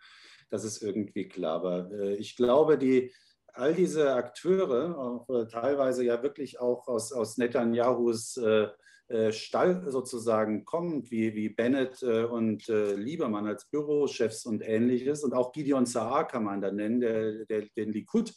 [0.49, 1.55] Das ist irgendwie klar.
[1.55, 3.11] Aber äh, ich glaube, die
[3.57, 8.67] all diese Akteure, auch, äh, teilweise ja wirklich auch aus, aus Netanyahus äh,
[9.07, 15.33] äh, Stall sozusagen kommt, wie, wie Bennett äh, und Liebermann als Bürochefs und ähnliches, und
[15.33, 18.33] auch Gideon Saar kann man da nennen, der, der den Likud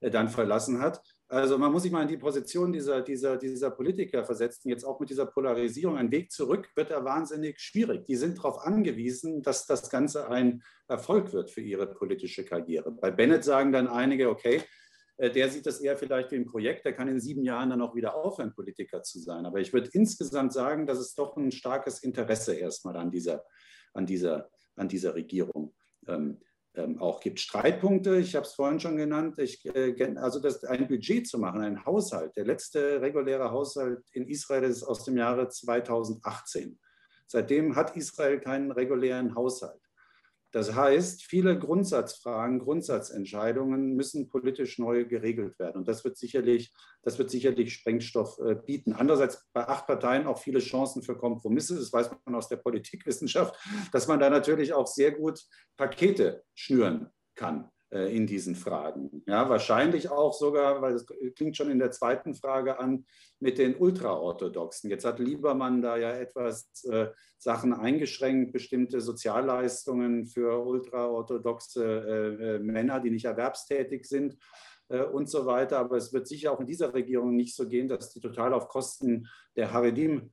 [0.00, 4.24] dann verlassen hat, Also man muss sich mal in die Position dieser, dieser, dieser Politiker
[4.24, 5.96] versetzen, jetzt auch mit dieser Polarisierung.
[5.96, 8.04] Ein Weg zurück wird da wahnsinnig schwierig.
[8.06, 12.90] Die sind darauf angewiesen, dass das Ganze ein Erfolg wird für ihre politische Karriere.
[12.90, 14.60] Bei Bennett sagen dann einige, okay,
[15.18, 17.80] äh, der sieht das eher vielleicht wie ein Projekt, der kann in sieben Jahren dann
[17.80, 19.46] auch wieder aufhören, Politiker zu sein.
[19.46, 23.44] Aber ich würde insgesamt sagen, dass es doch ein starkes Interesse erstmal an dieser,
[23.94, 25.76] an dieser, an dieser Regierung
[26.08, 26.40] ähm,
[26.74, 27.40] ähm, auch gibt.
[27.40, 31.62] Streitpunkte, ich habe es vorhin schon genannt, ich, äh, also das, ein Budget zu machen,
[31.62, 32.36] ein Haushalt.
[32.36, 36.78] Der letzte reguläre Haushalt in Israel ist aus dem Jahre 2018.
[37.26, 39.80] Seitdem hat Israel keinen regulären Haushalt.
[40.52, 45.76] Das heißt, viele Grundsatzfragen, Grundsatzentscheidungen müssen politisch neu geregelt werden.
[45.78, 48.92] Und das wird sicherlich, das wird sicherlich Sprengstoff äh, bieten.
[48.92, 51.76] Andererseits bei acht Parteien auch viele Chancen für Kompromisse.
[51.76, 53.54] Das weiß man aus der Politikwissenschaft,
[53.92, 55.40] dass man da natürlich auch sehr gut
[55.76, 57.70] Pakete schnüren kann.
[57.92, 59.24] Äh, in diesen Fragen.
[59.26, 63.04] Ja, wahrscheinlich auch sogar, weil es klingt schon in der zweiten Frage an,
[63.40, 64.88] mit den Ultraorthodoxen.
[64.88, 72.58] Jetzt hat Liebermann da ja etwas äh, Sachen eingeschränkt, bestimmte Sozialleistungen für ultraorthodoxe äh, äh,
[72.60, 74.36] Männer, die nicht erwerbstätig sind
[74.88, 75.78] äh, und so weiter.
[75.78, 78.68] Aber es wird sicher auch in dieser Regierung nicht so gehen, dass die total auf
[78.68, 79.26] Kosten
[79.56, 80.30] der Haredim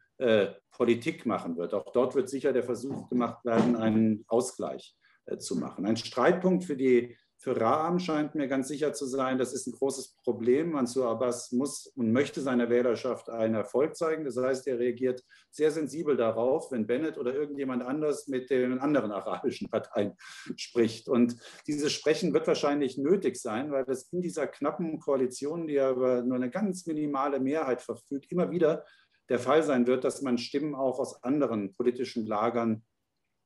[0.72, 1.76] Politik machen wird.
[1.76, 4.98] Auch dort wird sicher der Versuch gemacht werden, einen Ausgleich
[5.38, 5.86] zu machen.
[5.86, 9.73] Ein Streitpunkt für die für Raham scheint mir ganz sicher zu sein, das ist ein
[9.73, 10.71] großes Problem.
[10.71, 14.26] Mansur Abbas muss und möchte seiner Wählerschaft einen Erfolg zeigen.
[14.26, 19.12] Das heißt, er reagiert sehr sensibel darauf, wenn Bennett oder irgendjemand anders mit den anderen
[19.12, 20.17] arabischen Parteien
[20.56, 21.10] spricht.
[21.10, 21.36] Und
[21.67, 26.23] dieses Sprechen wird wahrscheinlich nötig sein, weil es in dieser knappen Koalition, die ja über
[26.23, 28.84] nur eine ganz minimale Mehrheit verfügt, immer wieder
[29.30, 32.84] der Fall sein wird, dass man Stimmen auch aus anderen politischen Lagern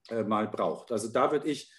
[0.08, 0.94] äh, mal braucht.
[0.94, 1.72] Also da würde ich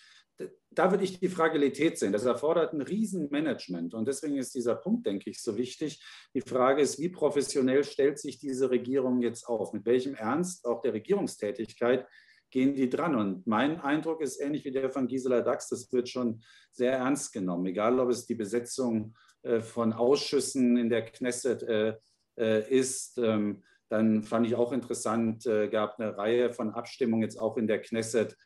[0.70, 2.12] da würde ich die Fragilität sehen.
[2.12, 3.94] Das erfordert ein Riesenmanagement.
[3.94, 6.02] Und deswegen ist dieser Punkt, denke ich, so wichtig.
[6.34, 9.72] Die Frage ist, wie professionell stellt sich diese Regierung jetzt auf?
[9.72, 12.06] Mit welchem Ernst auch der Regierungstätigkeit
[12.50, 13.14] gehen die dran?
[13.14, 17.32] Und mein Eindruck ist ähnlich wie der von Gisela Dax, das wird schon sehr ernst
[17.32, 17.66] genommen.
[17.66, 21.96] Egal, ob es die Besetzung äh, von Ausschüssen in der Knesset äh,
[22.38, 27.58] äh, ist, ähm, dann fand ich auch interessant, gab eine Reihe von Abstimmungen jetzt auch
[27.58, 28.38] in der Knesset,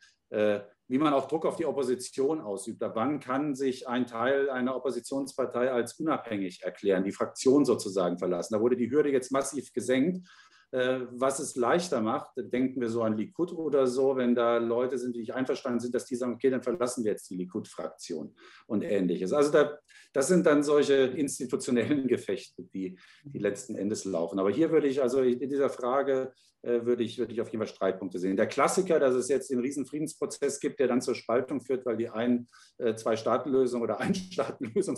[0.87, 2.81] wie man auch Druck auf die Opposition ausübt.
[2.81, 8.53] Wann kann sich ein Teil einer Oppositionspartei als unabhängig erklären, die Fraktion sozusagen verlassen?
[8.53, 10.27] Da wurde die Hürde jetzt massiv gesenkt.
[10.71, 14.97] Äh, was es leichter macht, denken wir so an Likud oder so, wenn da Leute
[14.97, 18.35] sind, die nicht einverstanden sind, dass die sagen, okay, dann verlassen wir jetzt die Likud-Fraktion
[18.65, 19.31] und ähnliches.
[19.31, 19.79] Also da,
[20.11, 24.39] das sind dann solche institutionellen Gefechte, die, die letzten Endes laufen.
[24.39, 27.73] Aber hier würde ich also in dieser Frage würde ich, würde ich auf jeden Fall
[27.73, 28.35] Streitpunkte sehen.
[28.35, 32.09] Der Klassiker, dass es jetzt den Riesenfriedensprozess gibt, der dann zur Spaltung führt, weil die
[32.09, 34.95] einen äh, Zwei-Staaten-Lösung oder Ein-Staaten-Lösung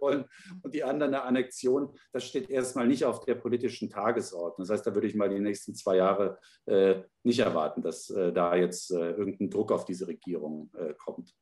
[0.00, 0.24] wollen
[0.62, 4.66] und die anderen eine Annexion, das steht erstmal nicht auf der politischen Tagesordnung.
[4.66, 8.32] Das heißt, da würde ich mal die nächsten zwei Jahre äh, nicht erwarten, dass äh,
[8.32, 11.34] da jetzt äh, irgendein Druck auf diese Regierung äh, kommt.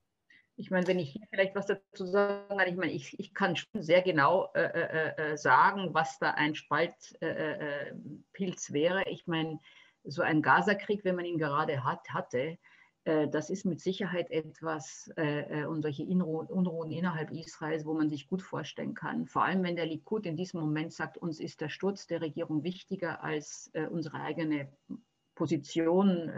[0.61, 3.57] Ich meine, wenn ich hier vielleicht was dazu sagen kann, ich meine, ich, ich kann
[3.57, 9.09] schon sehr genau äh, äh, äh sagen, was da ein Spaltpilz äh, äh wäre.
[9.09, 9.59] Ich meine,
[10.05, 12.59] so ein Gazakrieg, wenn man ihn gerade hat, hatte,
[13.05, 18.43] äh, das ist mit Sicherheit etwas und solche Unruhen innerhalb Israels, wo man sich gut
[18.43, 19.27] vorstellen kann.
[19.27, 22.65] Vor allem, wenn der Likud in diesem Moment sagt, uns ist der Sturz der Regierung
[22.65, 24.71] wichtiger als unsere eigene
[25.35, 26.31] Position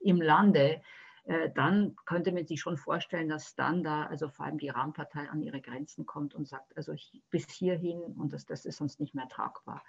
[0.00, 0.80] im Lande
[1.26, 5.28] äh, dann könnte man sich schon vorstellen, dass dann da, also vor allem die Rahmenpartei
[5.28, 6.94] an ihre Grenzen kommt und sagt, also
[7.30, 9.82] bis hierhin und das, das ist sonst nicht mehr tragbar.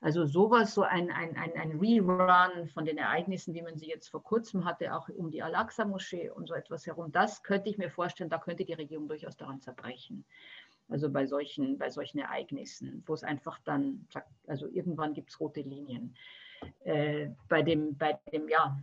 [0.00, 4.08] Also sowas, so ein, ein, ein, ein Rerun von den Ereignissen, wie man sie jetzt
[4.08, 7.90] vor kurzem hatte, auch um die Al-Aqsa-Moschee und so etwas herum, das könnte ich mir
[7.90, 10.24] vorstellen, da könnte die Regierung durchaus daran zerbrechen.
[10.88, 14.06] Also bei solchen, bei solchen Ereignissen, wo es einfach dann
[14.46, 16.14] also irgendwann gibt es rote Linien.
[16.84, 18.80] Äh, bei dem, bei dem, ja,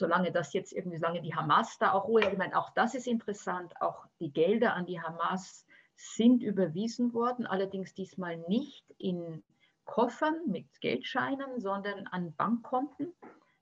[0.00, 3.06] solange das jetzt irgendwie, solange die Hamas da auch Ruhe, ich meine, auch das ist
[3.06, 9.44] interessant, auch die Gelder an die Hamas sind überwiesen worden, allerdings diesmal nicht in
[9.84, 13.12] Koffern mit Geldscheinen, sondern an Bankkonten.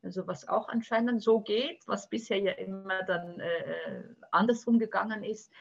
[0.02, 5.52] Also was auch anscheinend so geht, was bisher ja immer dann äh, andersrum gegangen ist.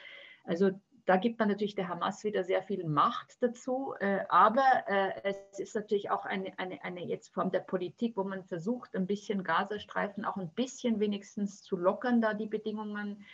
[0.44, 0.72] Also
[1.08, 3.96] da gibt man natürlich der Hamas wieder sehr viel Macht dazu.
[4.02, 8.26] Äh, aber äh, es ist natürlich auch eine, eine, eine jetzt Form der Politik, wo
[8.26, 13.26] man versucht, ein bisschen Gazastreifen auch ein bisschen wenigstens zu lockern, da die Bedingungen,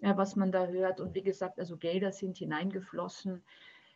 [0.00, 1.00] äh, was man da hört.
[1.00, 3.42] Und wie gesagt, also Gelder sind hineingeflossen.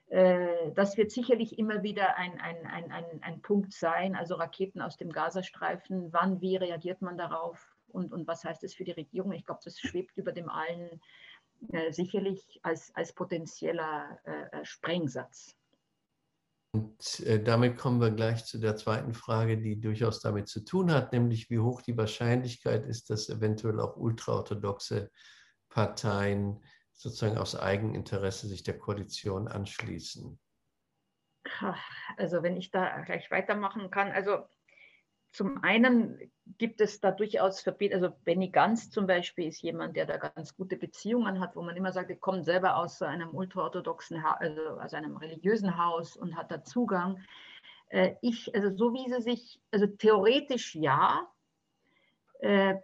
[0.09, 4.97] Das wird sicherlich immer wieder ein, ein, ein, ein, ein Punkt sein, also Raketen aus
[4.97, 6.13] dem Gazastreifen.
[6.13, 9.33] Wann, wie reagiert man darauf und, und was heißt es für die Regierung?
[9.33, 11.01] Ich glaube, das schwebt über dem allen
[11.73, 15.55] äh, sicherlich als, als potenzieller äh, äh, Sprengsatz.
[16.73, 20.93] Und äh, damit kommen wir gleich zu der zweiten Frage, die durchaus damit zu tun
[20.93, 25.11] hat, nämlich wie hoch die Wahrscheinlichkeit ist, dass eventuell auch ultraorthodoxe
[25.69, 30.39] Parteien sozusagen aus Eigeninteresse sich der Koalition anschließen.
[32.17, 34.47] Also wenn ich da gleich weitermachen kann, also
[35.37, 36.19] zum einen
[36.57, 40.57] gibt es da durchaus Verbindungen, also Benny Ganz zum Beispiel ist jemand, der da ganz
[40.57, 44.95] gute Beziehungen hat, wo man immer sagt, er kommt selber aus einem ultraorthodoxen, also aus
[44.95, 47.23] einem religiösen Haus und hat da Zugang.
[47.89, 51.29] Äh, ich, also so wie sie sich, also theoretisch ja,
[52.39, 52.77] äh,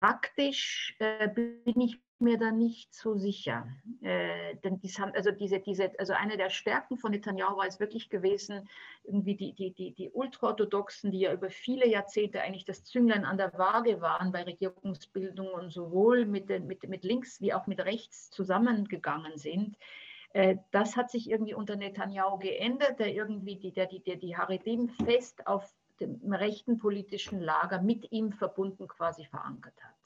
[0.00, 3.66] praktisch äh, bin ich mir da nicht so sicher.
[4.02, 7.80] Äh, denn dies haben, also, diese, diese, also eine der Stärken von Netanyahu war es
[7.80, 8.68] wirklich gewesen,
[9.04, 13.38] irgendwie die, die, die, die Ultraorthodoxen, die ja über viele Jahrzehnte eigentlich das Zünglein an
[13.38, 17.80] der Waage waren bei Regierungsbildung und sowohl mit, den, mit, mit links wie auch mit
[17.80, 19.76] rechts zusammengegangen sind.
[20.32, 24.36] Äh, das hat sich irgendwie unter Netanyahu geändert, der irgendwie die, der, die, der die
[24.36, 29.97] Haredim fest auf dem rechten politischen Lager mit ihm verbunden quasi verankert hat.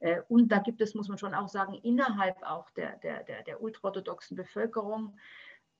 [0.00, 3.42] Äh, und da gibt es, muss man schon auch sagen, innerhalb auch der, der, der,
[3.42, 5.16] der ultraorthodoxen Bevölkerung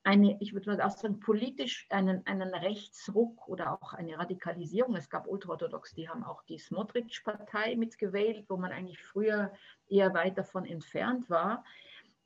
[0.07, 4.95] eine, ich würde mal auch sagen, politisch einen, einen Rechtsruck oder auch eine Radikalisierung.
[4.95, 9.51] Es gab Ultraorthodox, die haben auch die Smotrich-Partei mitgewählt, wo man eigentlich früher
[9.89, 11.65] eher weit davon entfernt war.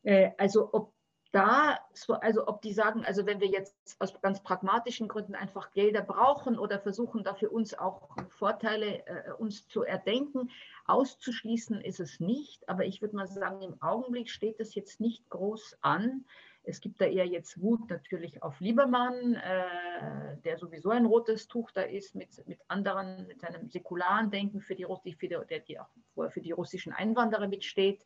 [0.03, 0.93] Äh, also ob
[1.31, 5.71] da, so, also ob die sagen, also wenn wir jetzt aus ganz pragmatischen Gründen einfach
[5.71, 10.51] Gelder brauchen oder versuchen, da für uns auch Vorteile äh, uns zu erdenken,
[10.85, 12.67] auszuschließen ist es nicht.
[12.67, 16.25] Aber ich würde mal sagen, im Augenblick steht es jetzt nicht groß an.
[16.63, 21.71] Es gibt da eher jetzt Wut natürlich auf Liebermann, äh, der sowieso ein rotes Tuch
[21.71, 25.79] da ist, mit, mit anderen, mit seinem säkularen Denken für die, für die, der, die
[25.79, 25.89] auch
[26.29, 28.05] für die russischen Einwanderer mitsteht.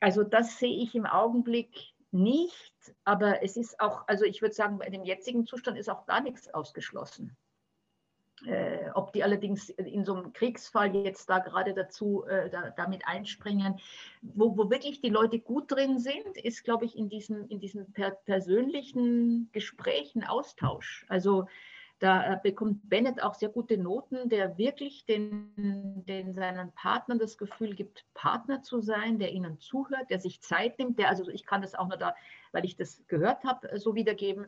[0.00, 4.78] Also das sehe ich im Augenblick nicht, aber es ist auch, also ich würde sagen,
[4.78, 7.36] bei dem jetzigen Zustand ist auch gar nichts ausgeschlossen.
[8.46, 13.06] Äh, ob die allerdings in so einem Kriegsfall jetzt da gerade dazu äh, da, damit
[13.06, 13.78] einspringen,
[14.20, 17.92] wo, wo wirklich die Leute gut drin sind, ist, glaube ich, in diesem, in diesem
[17.92, 21.06] per persönlichen Gesprächen, Austausch.
[21.08, 21.46] Also
[22.02, 25.52] da äh, bekommt Bennett auch sehr gute Noten, der wirklich den,
[26.08, 30.80] den seinen Partnern das Gefühl gibt, Partner zu sein, der ihnen zuhört, der sich Zeit
[30.80, 32.16] nimmt, der, also ich kann das auch nur da,
[32.50, 34.46] weil ich das gehört habe, äh, so wiedergeben,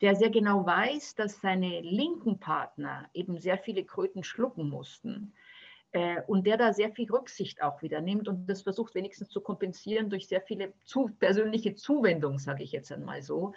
[0.00, 5.32] der sehr genau weiß, dass seine linken Partner eben sehr viele Kröten schlucken mussten
[5.92, 9.40] äh, und der da sehr viel Rücksicht auch wieder nimmt und das versucht wenigstens zu
[9.40, 13.54] kompensieren durch sehr viele zu, persönliche Zuwendung, sage ich jetzt einmal so.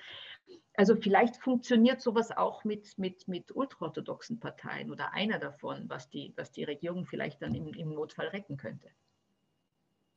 [0.76, 6.34] Also vielleicht funktioniert sowas auch mit, mit, mit ultraorthodoxen Parteien oder einer davon, was die,
[6.38, 8.88] was die Regierung vielleicht dann im, im Notfall retten könnte.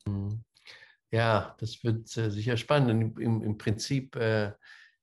[0.05, 0.43] Mhm.
[1.11, 3.19] Ja, das wird äh, sicher spannend.
[3.19, 4.53] Im, im Prinzip, äh,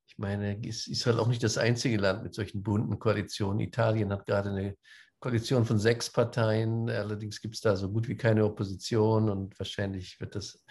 [0.06, 3.60] ich meine, ist Israel auch nicht das einzige Land mit solchen bunten Koalitionen.
[3.60, 4.76] Italien hat gerade eine
[5.20, 6.88] Koalition von sechs Parteien.
[6.88, 10.64] Allerdings gibt es da so gut wie keine Opposition und wahrscheinlich wird das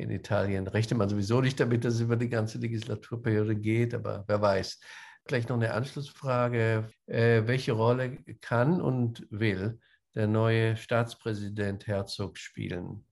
[0.00, 4.24] in Italien rechnet man sowieso nicht damit, dass es über die ganze Legislaturperiode geht, aber
[4.26, 4.80] wer weiß.
[5.24, 6.88] Gleich noch eine Anschlussfrage.
[7.06, 9.78] Äh, welche Rolle kann und will
[10.14, 13.04] der neue Staatspräsident Herzog spielen?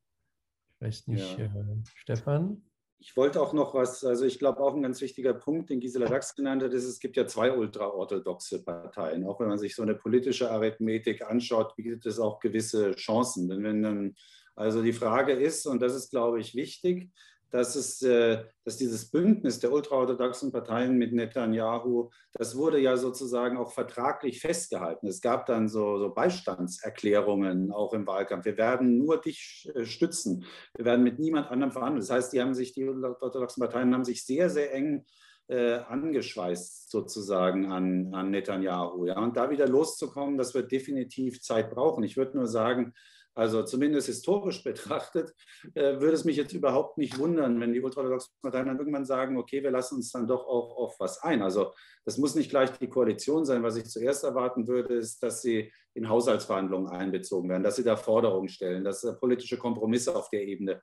[0.74, 1.44] Ich weiß nicht, ja.
[1.44, 2.62] äh, Stefan?
[3.00, 6.08] Ich wollte auch noch was, also ich glaube auch ein ganz wichtiger Punkt, den Gisela
[6.08, 9.24] Dax genannt hat, ist, es gibt ja zwei ultraorthodoxe Parteien.
[9.24, 13.48] Auch wenn man sich so eine politische Arithmetik anschaut, bietet es auch gewisse Chancen.
[13.48, 14.16] Denn wenn dann
[14.58, 17.10] also die Frage ist, und das ist, glaube ich, wichtig,
[17.50, 23.56] dass, es, äh, dass dieses Bündnis der ultraorthodoxen Parteien mit Netanyahu, das wurde ja sozusagen
[23.56, 25.06] auch vertraglich festgehalten.
[25.06, 28.44] Es gab dann so, so Beistandserklärungen auch im Wahlkampf.
[28.44, 30.44] Wir werden nur dich äh, stützen.
[30.74, 32.00] Wir werden mit niemand anderem verhandeln.
[32.00, 35.06] Das heißt, die haben sich, die ultraorthodoxen Parteien haben sich sehr, sehr eng
[35.46, 39.06] äh, angeschweißt sozusagen an, an Netanyahu.
[39.06, 39.18] Ja?
[39.20, 42.04] Und da wieder loszukommen, das wird definitiv Zeit brauchen.
[42.04, 42.92] Ich würde nur sagen,
[43.38, 45.32] also zumindest historisch betrachtet,
[45.74, 49.38] äh, würde es mich jetzt überhaupt nicht wundern, wenn die ultraorthodoxen Parteien dann irgendwann sagen,
[49.38, 51.40] okay, wir lassen uns dann doch auch auf was ein.
[51.40, 51.72] Also
[52.04, 53.62] das muss nicht gleich die Koalition sein.
[53.62, 57.94] Was ich zuerst erwarten würde, ist, dass sie in Haushaltsverhandlungen einbezogen werden, dass sie da
[57.94, 60.82] Forderungen stellen, dass äh, politische Kompromisse auf der Ebene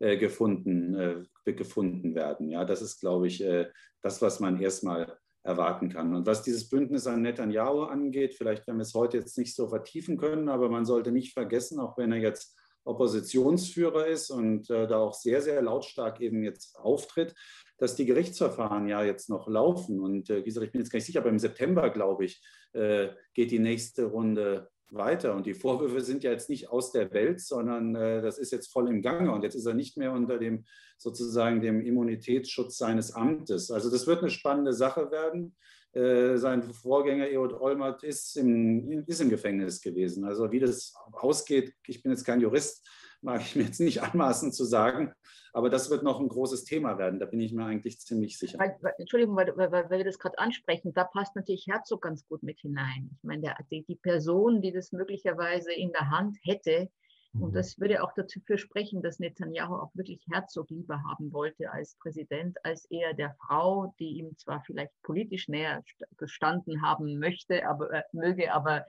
[0.00, 0.96] äh, gefunden,
[1.44, 2.50] äh, gefunden werden.
[2.50, 3.70] Ja, das ist, glaube ich, äh,
[4.02, 6.14] das, was man erstmal erwarten kann.
[6.14, 9.68] Und was dieses Bündnis an Netanyahu angeht, vielleicht werden wir es heute jetzt nicht so
[9.68, 14.86] vertiefen können, aber man sollte nicht vergessen, auch wenn er jetzt Oppositionsführer ist und äh,
[14.86, 17.34] da auch sehr, sehr lautstark eben jetzt auftritt,
[17.78, 20.00] dass die Gerichtsverfahren ja jetzt noch laufen.
[20.00, 23.50] Und äh, ich bin jetzt gar nicht sicher, aber im September, glaube ich, äh, geht
[23.50, 25.34] die nächste Runde weiter.
[25.34, 28.72] Und die Vorwürfe sind ja jetzt nicht aus der Welt, sondern äh, das ist jetzt
[28.72, 29.32] voll im Gange.
[29.32, 30.64] Und jetzt ist er nicht mehr unter dem
[30.98, 33.70] sozusagen dem Immunitätsschutz seines Amtes.
[33.70, 35.54] Also das wird eine spannende Sache werden.
[35.92, 40.24] Äh, sein Vorgänger Ehud Olmert ist im, ist im Gefängnis gewesen.
[40.24, 42.88] Also wie das ausgeht, ich bin jetzt kein Jurist,
[43.22, 45.12] mag ich mir jetzt nicht anmaßen zu sagen,
[45.52, 48.58] aber das wird noch ein großes Thema werden, da bin ich mir eigentlich ziemlich sicher.
[48.58, 52.42] Weil, Entschuldigung, weil, weil, weil, wir das gerade ansprechen, da passt natürlich Herzog ganz gut
[52.42, 53.10] mit hinein.
[53.16, 56.88] Ich meine, der, die, die Person, die das möglicherweise in der Hand hätte,
[57.34, 57.54] und mhm.
[57.54, 62.58] das würde auch dafür sprechen, dass Netanyahu auch wirklich Herzog lieber haben wollte als Präsident,
[62.62, 65.82] als eher der Frau, die ihm zwar vielleicht politisch näher
[66.18, 68.84] gestanden haben möchte, aber äh, möge, aber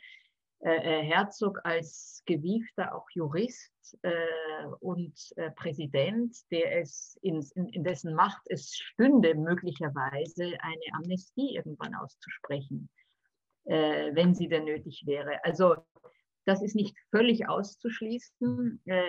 [0.65, 4.11] äh, äh, Herzog als gewiefter auch Jurist äh,
[4.79, 11.93] und äh, Präsident, der es in, in, dessen Macht es stünde, möglicherweise eine Amnestie irgendwann
[11.95, 12.89] auszusprechen,
[13.65, 15.43] äh, wenn sie denn nötig wäre.
[15.43, 15.75] Also
[16.45, 18.81] das ist nicht völlig auszuschließen.
[18.85, 19.03] Äh,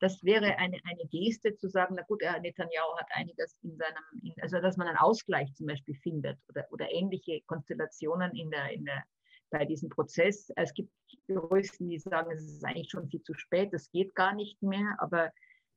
[0.00, 4.34] das wäre eine, eine Geste zu sagen, na gut, Netanyahu hat einiges in seinem, in,
[4.42, 8.84] also dass man einen Ausgleich zum Beispiel findet oder, oder ähnliche Konstellationen in der, in
[8.84, 9.02] der,
[9.50, 10.50] bei diesem Prozess.
[10.56, 10.92] Es gibt
[11.26, 14.96] Juristen, die sagen, es ist eigentlich schon viel zu spät, es geht gar nicht mehr,
[14.98, 15.30] aber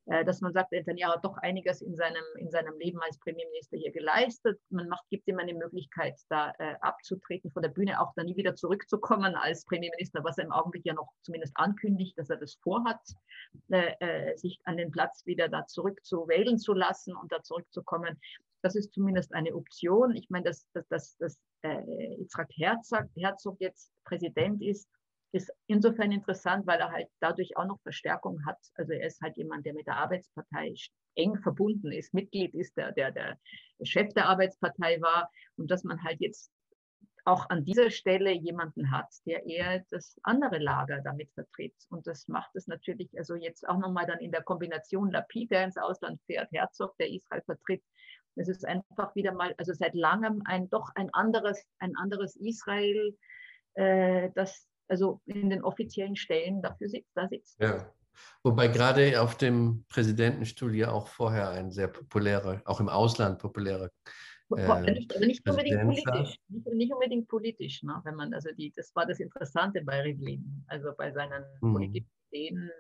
[0.06, 3.78] äh, dass man sagt, Netanyahu hat doch einiges in seinem, in seinem Leben als Premierminister
[3.78, 4.60] hier geleistet.
[4.70, 8.36] Man macht, gibt ihm eine Möglichkeit, da äh, abzutreten von der Bühne, auch dann nie
[8.36, 12.56] wieder zurückzukommen als Premierminister, was er im Augenblick ja noch zumindest ankündigt, dass er das
[12.56, 13.02] vorhat,
[13.70, 16.26] äh, äh sich an den Platz wieder da zurück zu
[16.74, 18.20] lassen und da zurückzukommen.
[18.62, 20.16] Das ist zumindest eine Option.
[20.16, 24.88] Ich meine, dass, dass, dass, dass äh, Yitzhak Herzog, Herzog jetzt Präsident ist,
[25.34, 28.60] ist insofern interessant, weil er halt dadurch auch noch Verstärkung hat.
[28.76, 30.76] Also er ist halt jemand, der mit der Arbeitspartei
[31.16, 33.38] eng verbunden ist, Mitglied ist, der, der, der
[33.84, 36.52] Chef der Arbeitspartei war und dass man halt jetzt
[37.26, 41.74] auch an dieser Stelle jemanden hat, der eher das andere Lager damit vertritt.
[41.90, 45.64] Und das macht es natürlich, also jetzt auch nochmal dann in der Kombination Lapid, der
[45.64, 47.84] ins Ausland fährt, Herzog, der Israel vertritt.
[48.36, 53.16] Es ist einfach wieder mal, also seit langem ein doch ein anderes, ein anderes Israel,
[53.76, 57.60] äh, das also in den offiziellen Stellen dafür sitzt, da sitzt.
[57.60, 57.92] Ja.
[58.44, 63.90] Wobei gerade auf dem Präsidentenstuhl ja auch vorher ein sehr populärer, auch im Ausland populärer
[64.58, 68.00] äh, nicht, also nicht unbedingt politisch, nicht, nicht, unbedingt politisch, ne?
[68.04, 71.74] wenn man, also die, das war das Interessante bei Rivlin, also bei seinen hm.
[71.74, 72.72] politischen Ideen,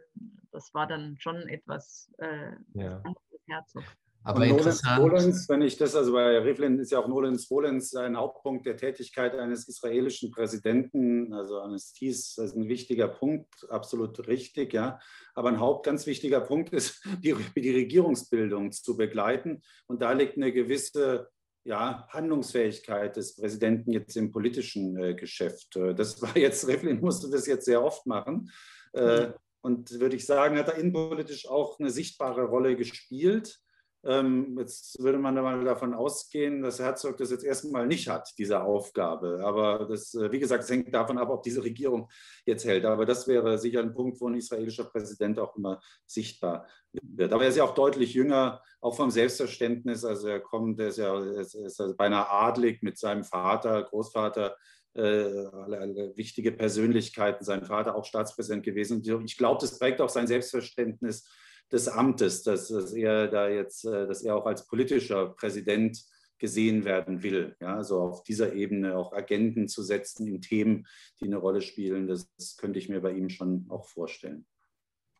[0.52, 3.02] das war dann schon etwas äh, ja.
[3.48, 3.84] Herzog.
[4.26, 5.02] Aber interessant.
[5.02, 8.78] Nolens, wenn ich das, also bei Rivlin ist ja auch Nolens Volens ein Hauptpunkt der
[8.78, 15.00] Tätigkeit eines israelischen Präsidenten, also eines TIS, das ist ein wichtiger Punkt, absolut richtig, ja.
[15.36, 19.62] Aber ein Haupt, ganz wichtiger Punkt ist, die, die Regierungsbildung zu begleiten.
[19.88, 21.28] Und da liegt eine gewisse
[21.66, 25.76] ja, Handlungsfähigkeit des Präsidenten jetzt im politischen äh, Geschäft.
[25.76, 28.52] Das war jetzt, Rivlin musste das jetzt sehr oft machen.
[28.94, 29.34] Äh, mhm.
[29.62, 33.63] und würde ich sagen, hat er innenpolitisch auch eine sichtbare Rolle gespielt.
[34.06, 38.62] Ähm, jetzt würde man mal davon ausgehen, dass Herzog das jetzt erstmal nicht hat, diese
[38.62, 39.42] Aufgabe.
[39.44, 42.10] Aber das, äh, wie gesagt, es hängt davon ab, ob diese Regierung
[42.46, 42.84] jetzt hält.
[42.84, 47.32] Aber das wäre sicher ein Punkt, wo ein israelischer Präsident auch immer sichtbar wird.
[47.32, 50.04] Aber er ist ja auch deutlich jünger, auch vom Selbstverständnis.
[50.04, 54.58] Also er kommt, er ist ja ist, ist also beinahe adlig mit seinem Vater, Großvater.
[54.96, 59.02] Äh, alle, alle wichtige Persönlichkeiten, sein Vater auch Staatspräsident gewesen.
[59.26, 61.28] Ich glaube, das prägt auch sein Selbstverständnis
[61.74, 66.02] des Amtes, dass, dass er da jetzt, äh, dass er auch als politischer Präsident
[66.38, 67.56] gesehen werden will.
[67.60, 70.86] Ja, also auf dieser Ebene auch Agenten zu setzen in Themen,
[71.20, 74.46] die eine Rolle spielen, das, das könnte ich mir bei ihm schon auch vorstellen.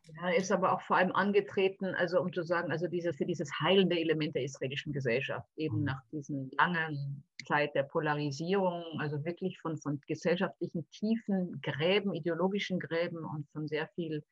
[0.06, 3.24] Ja, er ist aber auch vor allem angetreten, also um zu sagen, also diese, für
[3.24, 9.58] dieses heilende Element der israelischen Gesellschaft, eben nach diesen langen Zeit der Polarisierung, also wirklich
[9.60, 14.22] von, von gesellschaftlichen tiefen Gräben, ideologischen Gräben und von sehr viel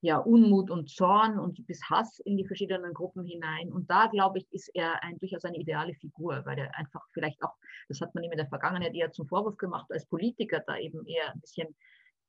[0.00, 3.72] ja, Unmut und Zorn und bis Hass in die verschiedenen Gruppen hinein.
[3.72, 7.42] Und da, glaube ich, ist er ein, durchaus eine ideale Figur, weil er einfach vielleicht
[7.42, 7.54] auch,
[7.88, 11.04] das hat man ihm in der Vergangenheit eher zum Vorwurf gemacht, als Politiker da eben
[11.06, 11.74] eher ein bisschen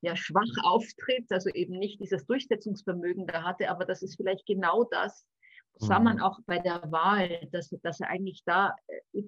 [0.01, 4.86] ja, schwach auftritt, also eben nicht dieses Durchsetzungsvermögen da hatte, aber das ist vielleicht genau
[4.86, 5.28] das,
[5.76, 6.24] sah man mhm.
[6.24, 8.76] auch bei der Wahl, dass, dass er eigentlich da
[9.13, 9.24] äh,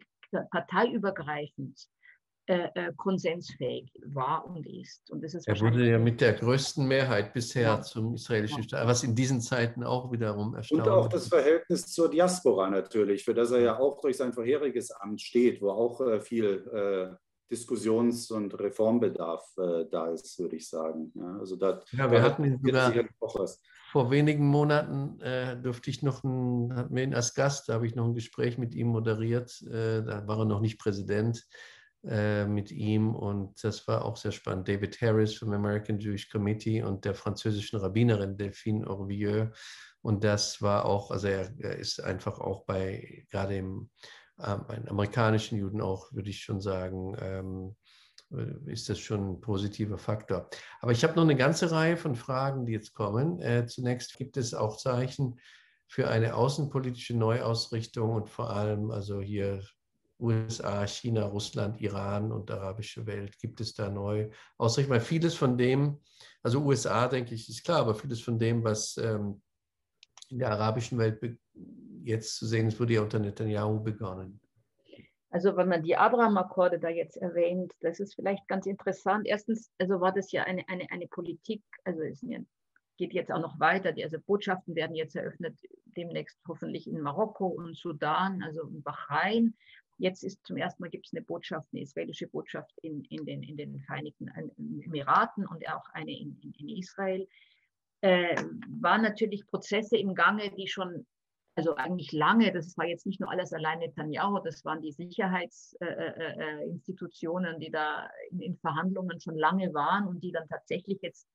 [0.49, 1.87] parteiübergreifend
[2.47, 5.09] äh, äh, konsensfähig war und ist.
[5.11, 7.81] Und das ist er wurde ja mit der größten Mehrheit bisher ja.
[7.81, 12.09] zum israelischen Staat, was in diesen Zeiten auch wiederum erstaunlich Und auch das Verhältnis zur
[12.09, 16.19] Diaspora natürlich, für das er ja auch durch sein vorheriges Amt steht, wo auch äh,
[16.19, 17.15] viel äh,
[17.51, 21.11] Diskussions- und Reformbedarf äh, da ist, würde ich sagen.
[21.13, 22.91] Ja, also da, ja wir hatten ihn sogar
[23.91, 27.85] vor wenigen Monaten äh, durfte ich noch ein, hatten wir ihn als Gast, da habe
[27.85, 31.45] ich noch ein Gespräch mit ihm moderiert, äh, da war er noch nicht Präsident
[32.07, 34.67] äh, mit ihm und das war auch sehr spannend.
[34.67, 39.49] David Harris vom American Jewish Committee und der französischen Rabbinerin Delphine Orvieux.
[40.01, 43.89] Und das war auch, also er, er ist einfach auch bei, gerade im
[44.37, 47.75] den amerikanischen Juden auch, würde ich schon sagen, ähm,
[48.31, 50.49] äh, ist das schon ein positiver Faktor.
[50.81, 53.39] Aber ich habe noch eine ganze Reihe von Fragen, die jetzt kommen.
[53.39, 55.39] Äh, zunächst gibt es auch Zeichen
[55.87, 59.61] für eine außenpolitische Neuausrichtung und vor allem also hier
[60.21, 63.37] USA, China, Russland, Iran und arabische Welt.
[63.39, 64.93] Gibt es da neu Ausrichtung?
[64.93, 65.99] Weil vieles von dem,
[66.43, 69.41] also USA denke ich, ist klar, aber vieles von dem, was ähm,
[70.29, 71.19] in der arabischen Welt
[72.03, 74.39] jetzt zu sehen ist, wurde ja unter Netanyahu begonnen.
[75.29, 79.25] Also wenn man die Abraham-Akkorde da jetzt erwähnt, das ist vielleicht ganz interessant.
[79.25, 82.21] Erstens, also war das ja eine, eine, eine Politik, also es
[82.97, 83.93] geht jetzt auch noch weiter.
[83.93, 89.55] Die, also Botschaften werden jetzt eröffnet, demnächst hoffentlich in Marokko und Sudan, also in Bahrain.
[90.01, 93.43] Jetzt ist zum ersten Mal gibt es eine Botschaft, eine israelische Botschaft in, in, den,
[93.43, 94.29] in den Vereinigten
[94.83, 97.27] Emiraten und auch eine in, in, in Israel.
[98.01, 98.35] Äh,
[98.81, 101.05] waren natürlich Prozesse im Gange, die schon
[101.53, 107.45] also eigentlich lange, das war jetzt nicht nur alles allein Netanyahu, das waren die Sicherheitsinstitutionen,
[107.45, 110.99] äh, äh, äh die da in, in, Verhandlungen schon lange waren und die dann tatsächlich
[111.03, 111.27] jetzt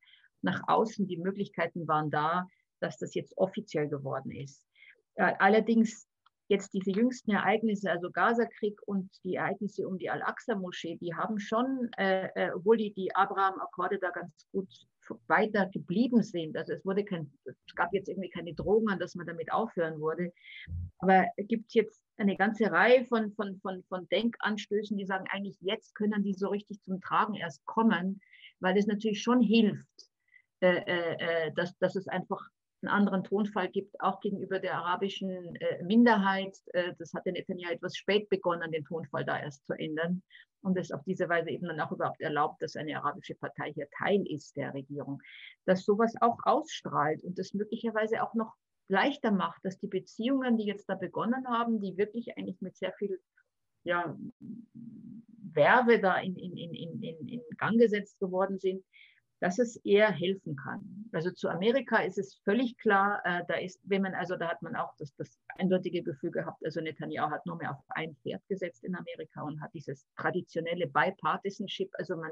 [0.42, 2.48] nach außen, die Möglichkeiten waren da,
[2.80, 4.66] dass das jetzt offiziell geworden ist.
[5.14, 6.08] Äh, allerdings
[6.48, 11.90] jetzt diese jüngsten Ereignisse, also Gaza-Krieg und die Ereignisse um die Al-Aqsa-Moschee, die haben schon,
[11.98, 14.68] äh, äh obwohl die, die Abraham-Akkorde da ganz gut
[15.28, 16.56] weiter geblieben sind.
[16.56, 20.32] Also es wurde kein, es gab jetzt irgendwie keine Drohungen, dass man damit aufhören würde.
[20.98, 25.56] Aber es gibt jetzt eine ganze Reihe von, von, von, von Denkanstößen, die sagen, eigentlich
[25.60, 28.20] jetzt können die so richtig zum Tragen erst kommen,
[28.60, 29.86] weil es natürlich schon hilft,
[30.60, 32.40] äh, äh, äh dass, dass es einfach
[32.86, 36.56] einen anderen Tonfall gibt, auch gegenüber der arabischen äh, Minderheit.
[36.72, 40.22] Äh, das hat in Netanyahu etwas spät begonnen, den Tonfall da erst zu ändern
[40.62, 43.88] und es auf diese Weise eben dann auch überhaupt erlaubt, dass eine arabische Partei hier
[43.98, 45.20] Teil ist der Regierung,
[45.64, 48.54] dass sowas auch ausstrahlt und das möglicherweise auch noch
[48.88, 52.92] leichter macht, dass die Beziehungen, die jetzt da begonnen haben, die wirklich eigentlich mit sehr
[52.94, 53.20] viel
[53.84, 54.16] ja,
[55.52, 58.84] Werbe da in, in, in, in, in Gang gesetzt geworden sind,
[59.40, 61.08] dass es eher helfen kann.
[61.12, 64.62] Also zu Amerika ist es völlig klar, äh, da ist, wenn man, also da hat
[64.62, 68.42] man auch das, das eindeutige Gefühl gehabt, also Netanyahu hat nur mehr auf ein Pferd
[68.48, 72.30] gesetzt in Amerika und hat dieses traditionelle Bipartisanship, also man,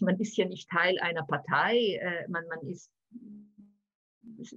[0.00, 2.90] man ist ja nicht Teil einer Partei, äh, man, man ist,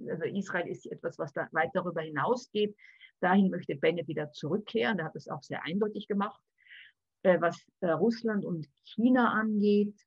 [0.08, 2.76] also Israel ist etwas, was da weit darüber hinausgeht.
[3.20, 6.40] Dahin möchte Bennett wieder zurückkehren, der hat es auch sehr eindeutig gemacht.
[7.22, 10.05] Äh, was äh, Russland und China angeht,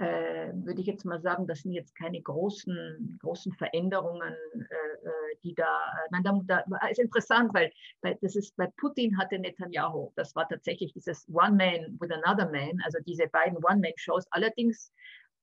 [0.00, 5.36] äh, würde ich jetzt mal sagen, das sind jetzt keine großen, großen Veränderungen, äh, äh
[5.44, 5.78] die da,
[6.10, 7.70] nein, da, da ist interessant, weil,
[8.02, 12.50] weil das ist, bei Putin hatte Netanyahu, das war tatsächlich dieses One Man with Another
[12.50, 14.26] Man, also diese beiden One-Man-Shows.
[14.30, 14.92] Allerdings,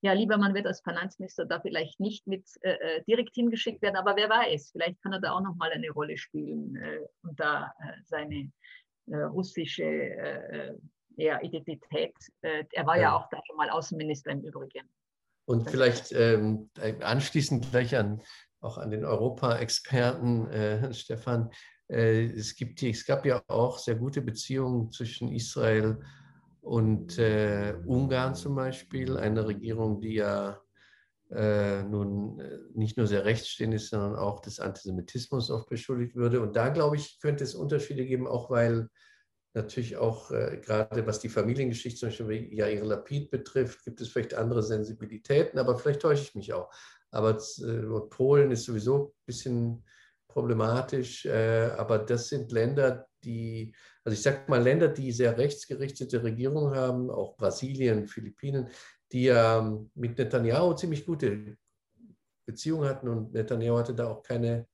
[0.02, 3.96] ja, lieber man wird als Finanzminister da vielleicht nicht mit äh, äh, direkt hingeschickt werden,
[3.96, 7.72] aber wer weiß, vielleicht kann er da auch nochmal eine Rolle spielen äh, und da
[8.04, 8.50] seine
[9.10, 10.76] russische
[11.18, 12.14] ja, Identität.
[12.42, 13.02] Äh, er war ja.
[13.02, 14.88] ja auch da schon mal Außenminister im Übrigen.
[15.46, 18.22] Und vielleicht ähm, anschließend gleich an,
[18.60, 21.50] auch an den Europa-Experten, äh, Stefan.
[21.88, 25.98] Äh, es, gibt, es gab ja auch sehr gute Beziehungen zwischen Israel
[26.60, 30.60] und äh, Ungarn zum Beispiel, eine Regierung, die ja
[31.30, 36.40] äh, nun äh, nicht nur sehr rechtsstehend ist, sondern auch des Antisemitismus oft beschuldigt würde.
[36.42, 38.88] Und da, glaube ich, könnte es Unterschiede geben, auch weil
[39.58, 44.34] natürlich auch äh, gerade was die Familiengeschichte zum Beispiel Jair Lapid betrifft, gibt es vielleicht
[44.34, 46.72] andere Sensibilitäten, aber vielleicht täusche ich mich auch.
[47.10, 49.84] Aber äh, Polen ist sowieso ein bisschen
[50.28, 56.22] problematisch, äh, aber das sind Länder, die, also ich sage mal Länder, die sehr rechtsgerichtete
[56.22, 58.68] Regierungen haben, auch Brasilien, Philippinen,
[59.10, 61.56] die ja ähm, mit Netanyahu ziemlich gute
[62.46, 64.66] Beziehungen hatten und Netanyahu hatte da auch keine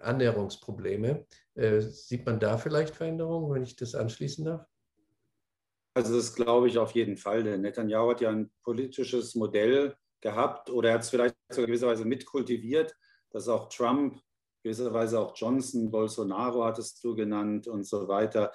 [0.00, 1.26] Annäherungsprobleme.
[1.56, 4.66] Äh, sieht man da vielleicht Veränderungen, wenn ich das anschließen darf?
[5.94, 7.42] Also das glaube ich auf jeden Fall.
[7.42, 12.04] Der Netanyahu hat ja ein politisches Modell gehabt oder er hat es vielleicht sogar gewisserweise
[12.04, 12.94] mitkultiviert,
[13.30, 14.20] dass auch Trump,
[14.62, 18.52] gewisserweise auch Johnson, Bolsonaro hattest du genannt und so weiter,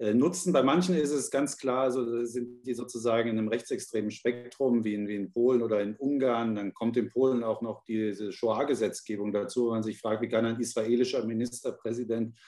[0.00, 0.52] nutzen.
[0.52, 4.94] Bei manchen ist es ganz klar, also sind die sozusagen in einem rechtsextremen Spektrum, wie
[4.94, 6.54] in, wie in Polen oder in Ungarn.
[6.54, 10.46] Dann kommt in Polen auch noch diese Shoah-Gesetzgebung dazu, wo man sich fragt, wie kann
[10.46, 12.38] ein israelischer Ministerpräsident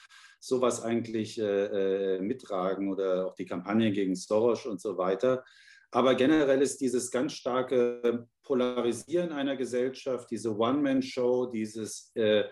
[0.41, 5.45] sowas eigentlich äh, äh, mittragen oder auch die Kampagne gegen Soros und so weiter.
[5.91, 12.45] Aber generell ist dieses ganz starke Polarisieren einer Gesellschaft, diese One-Man-Show, dieses äh,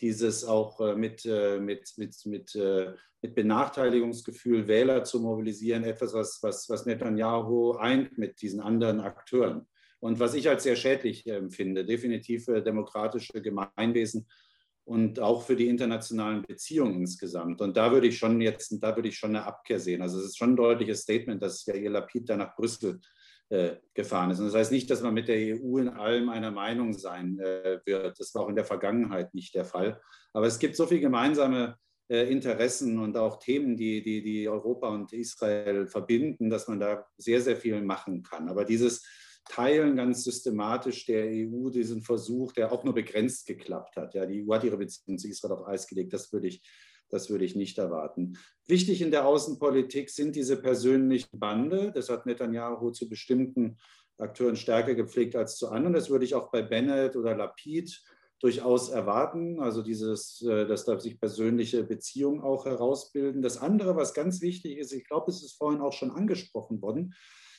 [0.00, 2.92] dieses auch äh, mit, äh, mit, mit, mit, äh,
[3.26, 9.66] mit Benachteiligungsgefühl Wähler zu mobilisieren, etwas, was, was, was Netanyahu eint mit diesen anderen Akteuren.
[9.98, 14.28] Und was ich als sehr schädlich empfinde, definitiv für demokratische Gemeinwesen
[14.84, 17.60] und auch für die internationalen Beziehungen insgesamt.
[17.60, 20.02] Und da würde ich schon jetzt, da würde ich schon eine Abkehr sehen.
[20.02, 23.00] Also es ist schon ein deutliches Statement, dass Yair Lapid da nach Brüssel
[23.48, 24.38] äh, gefahren ist.
[24.38, 27.80] Und das heißt nicht, dass man mit der EU in allem einer Meinung sein äh,
[27.84, 28.20] wird.
[28.20, 30.00] Das war auch in der Vergangenheit nicht der Fall.
[30.32, 34.88] Aber es gibt so viele gemeinsame äh, Interessen und auch Themen, die, die, die Europa
[34.88, 38.48] und Israel verbinden, dass man da sehr, sehr viel machen kann.
[38.48, 39.04] Aber dieses
[39.48, 44.14] Teilen ganz systematisch der EU, diesen Versuch, der auch nur begrenzt geklappt hat.
[44.14, 46.12] Ja, die EU hat ihre Beziehung zu Israel auf Eis gelegt.
[46.12, 46.62] Das würde ich,
[47.08, 48.38] das würde ich nicht erwarten.
[48.66, 51.92] Wichtig in der Außenpolitik sind diese persönlichen Bande.
[51.92, 53.78] Das hat Netanyahu zu bestimmten
[54.18, 55.94] Akteuren stärker gepflegt als zu anderen.
[55.94, 58.02] Das würde ich auch bei Bennett oder Lapid
[58.40, 59.60] durchaus erwarten.
[59.60, 63.42] Also dieses, äh, dass da sich persönliche Beziehungen auch herausbilden.
[63.42, 67.14] Das andere, was ganz wichtig ist, ich glaube, es ist vorhin auch schon angesprochen worden,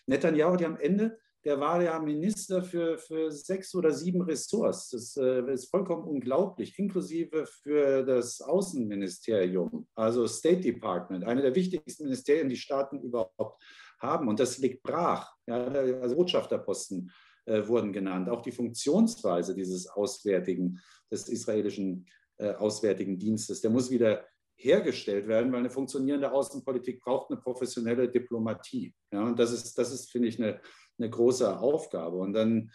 [0.05, 1.17] Netanyahu ja am Ende
[1.47, 4.89] der war ja Minister für, für sechs oder sieben Ressorts.
[4.89, 12.03] Das äh, ist vollkommen unglaublich, inklusive für das Außenministerium, also State Department, eine der wichtigsten
[12.03, 13.63] Ministerien, die Staaten überhaupt
[13.99, 14.28] haben.
[14.28, 15.32] Und das liegt brach.
[15.47, 17.11] Ja, also Botschafterposten
[17.48, 18.30] äh, wurden genannt.
[18.30, 20.80] Auch die Funktionsweise dieses Auswärtigen,
[21.10, 22.06] des israelischen
[22.38, 24.26] äh, Auswärtigen Dienstes, der muss wieder
[24.58, 28.93] hergestellt werden, weil eine funktionierende Außenpolitik braucht eine professionelle Diplomatie.
[29.12, 30.60] Ja, und das ist, das ist, finde ich, eine,
[30.98, 32.18] eine große Aufgabe.
[32.18, 32.72] Und dann,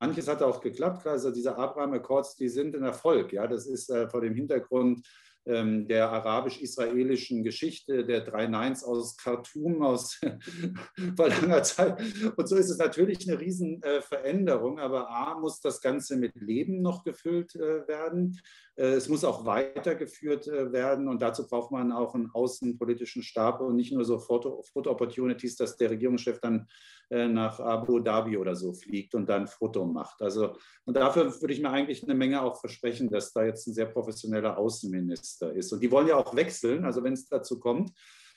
[0.00, 3.32] manches hat auch geklappt, also diese Abraham Accords, die sind ein Erfolg.
[3.32, 5.06] Ja, das ist äh, vor dem Hintergrund
[5.46, 10.18] der arabisch-israelischen Geschichte, der drei Neins aus Khartoum aus
[11.16, 12.00] vor langer Zeit.
[12.36, 17.04] Und so ist es natürlich eine Riesenveränderung, aber A muss das Ganze mit Leben noch
[17.04, 18.40] gefüllt äh, werden.
[18.76, 23.60] Äh, es muss auch weitergeführt äh, werden und dazu braucht man auch einen außenpolitischen Stab
[23.60, 26.66] und nicht nur so Foto-Opportunities, dass der Regierungschef dann
[27.10, 30.22] nach Abu Dhabi oder so fliegt und dann Foto macht.
[30.22, 30.56] Also
[30.86, 33.84] und dafür würde ich mir eigentlich eine Menge auch versprechen, dass da jetzt ein sehr
[33.84, 35.70] professioneller Außenminister ist.
[35.74, 37.92] Und die wollen ja auch wechseln, also wenn es dazu kommt,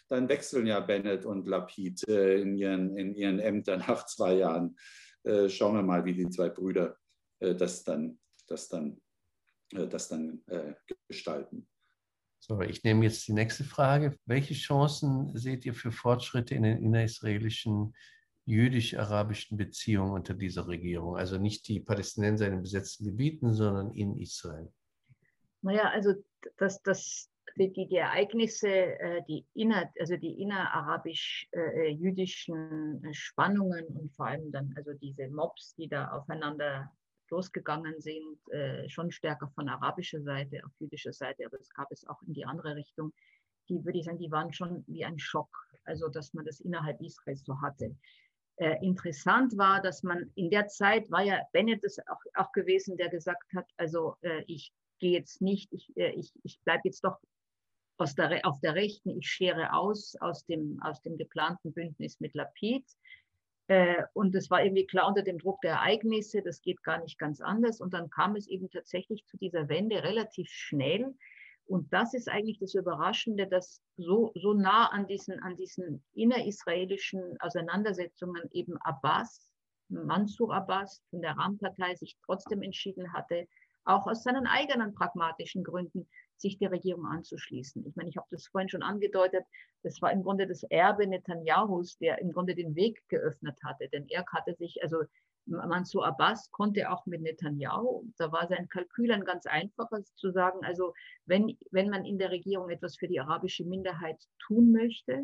[0.09, 4.75] dann wechseln ja Bennett und Lapid in, ihren, in ihren Ämtern nach zwei Jahren.
[5.47, 6.97] Schauen wir mal, wie die zwei Brüder
[7.39, 9.06] das dann, das dann äh,
[9.71, 10.73] das dann äh,
[11.07, 11.67] gestalten.
[12.39, 14.15] So, ich nehme jetzt die nächste Frage.
[14.25, 17.93] Welche Chancen seht ihr für Fortschritte in den innerisraelischen
[18.45, 21.17] jüdisch-arabischen Beziehungen unter dieser Regierung?
[21.17, 24.71] Also nicht die Palästinenser in den besetzten Gebieten, sondern in Israel.
[25.61, 26.13] Naja, also
[26.57, 34.27] das, das, die, die, die Ereignisse, äh, die inner, also die innerarabisch-jüdischen Spannungen und vor
[34.27, 36.89] allem dann also diese Mobs, die da aufeinander
[37.29, 42.07] losgegangen sind, äh, schon stärker von arabischer Seite auf jüdischer Seite, aber es gab es
[42.07, 43.13] auch in die andere Richtung.
[43.69, 45.49] Die würde ich sagen, die waren schon wie ein Schock,
[45.83, 47.95] also dass man das innerhalb Israels so hatte.
[48.57, 52.97] Äh, interessant war, dass man in der Zeit war ja Bennett es auch, auch gewesen,
[52.97, 57.03] der gesagt hat, also äh, ich gehe jetzt nicht, ich, äh, ich, ich bleibe jetzt
[57.03, 57.19] doch
[58.17, 62.85] der, auf der Rechten, ich schere aus aus dem, aus dem geplanten Bündnis mit Lapid.
[63.67, 67.19] Äh, und es war irgendwie klar unter dem Druck der Ereignisse, das geht gar nicht
[67.19, 67.81] ganz anders.
[67.81, 71.13] Und dann kam es eben tatsächlich zu dieser Wende relativ schnell.
[71.65, 77.39] Und das ist eigentlich das Überraschende, dass so, so nah an diesen, an diesen innerisraelischen
[77.41, 79.51] Auseinandersetzungen eben Abbas,
[79.89, 83.47] Mansur Abbas von der Ram-Partei sich trotzdem entschieden hatte,
[83.83, 86.07] auch aus seinen eigenen pragmatischen Gründen
[86.37, 87.85] sich der Regierung anzuschließen.
[87.85, 89.43] Ich meine, ich habe das vorhin schon angedeutet,
[89.83, 93.87] das war im Grunde das Erbe Netanyahus, der im Grunde den Weg geöffnet hatte.
[93.89, 95.03] Denn er hatte sich, also
[95.45, 100.59] Mansour Abbas konnte auch mit Netanyahu, da war sein Kalkül ein ganz einfaches zu sagen,
[100.63, 100.93] also
[101.25, 105.23] wenn, wenn man in der Regierung etwas für die arabische Minderheit tun möchte,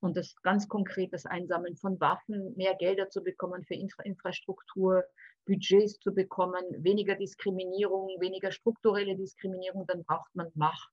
[0.00, 5.04] und das ganz konkret das Einsammeln von Waffen, mehr Gelder zu bekommen für Infra Infrastruktur,
[5.48, 10.92] Budgets zu bekommen, weniger Diskriminierung, weniger strukturelle Diskriminierung, dann braucht man Macht.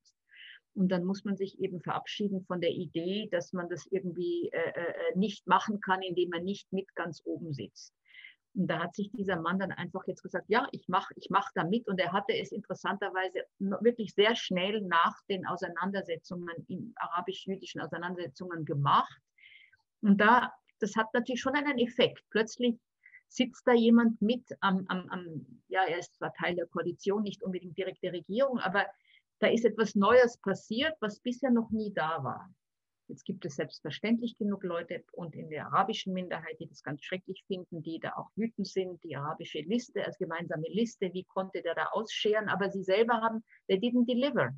[0.73, 4.71] Und dann muss man sich eben verabschieden von der Idee, dass man das irgendwie äh,
[4.71, 7.93] äh nicht machen kann, indem man nicht mit ganz oben sitzt.
[8.55, 11.49] Und da hat sich dieser Mann dann einfach jetzt gesagt, ja, ich mache ich mach
[11.55, 11.87] da mit.
[11.87, 19.19] Und er hatte es interessanterweise wirklich sehr schnell nach den Auseinandersetzungen, in arabisch-jüdischen Auseinandersetzungen gemacht.
[20.01, 22.23] Und da, das hat natürlich schon einen Effekt.
[22.29, 22.79] Plötzlich
[23.35, 27.43] sitzt da jemand mit am, am, am, ja, er ist zwar Teil der Koalition, nicht
[27.43, 28.85] unbedingt direkt der Regierung, aber
[29.39, 32.49] da ist etwas Neues passiert, was bisher noch nie da war.
[33.07, 37.43] Jetzt gibt es selbstverständlich genug Leute und in der arabischen Minderheit, die das ganz schrecklich
[37.45, 41.75] finden, die da auch wütend sind, die arabische Liste als gemeinsame Liste, wie konnte der
[41.75, 44.55] da ausscheren, aber sie selber haben, they didn't deliver.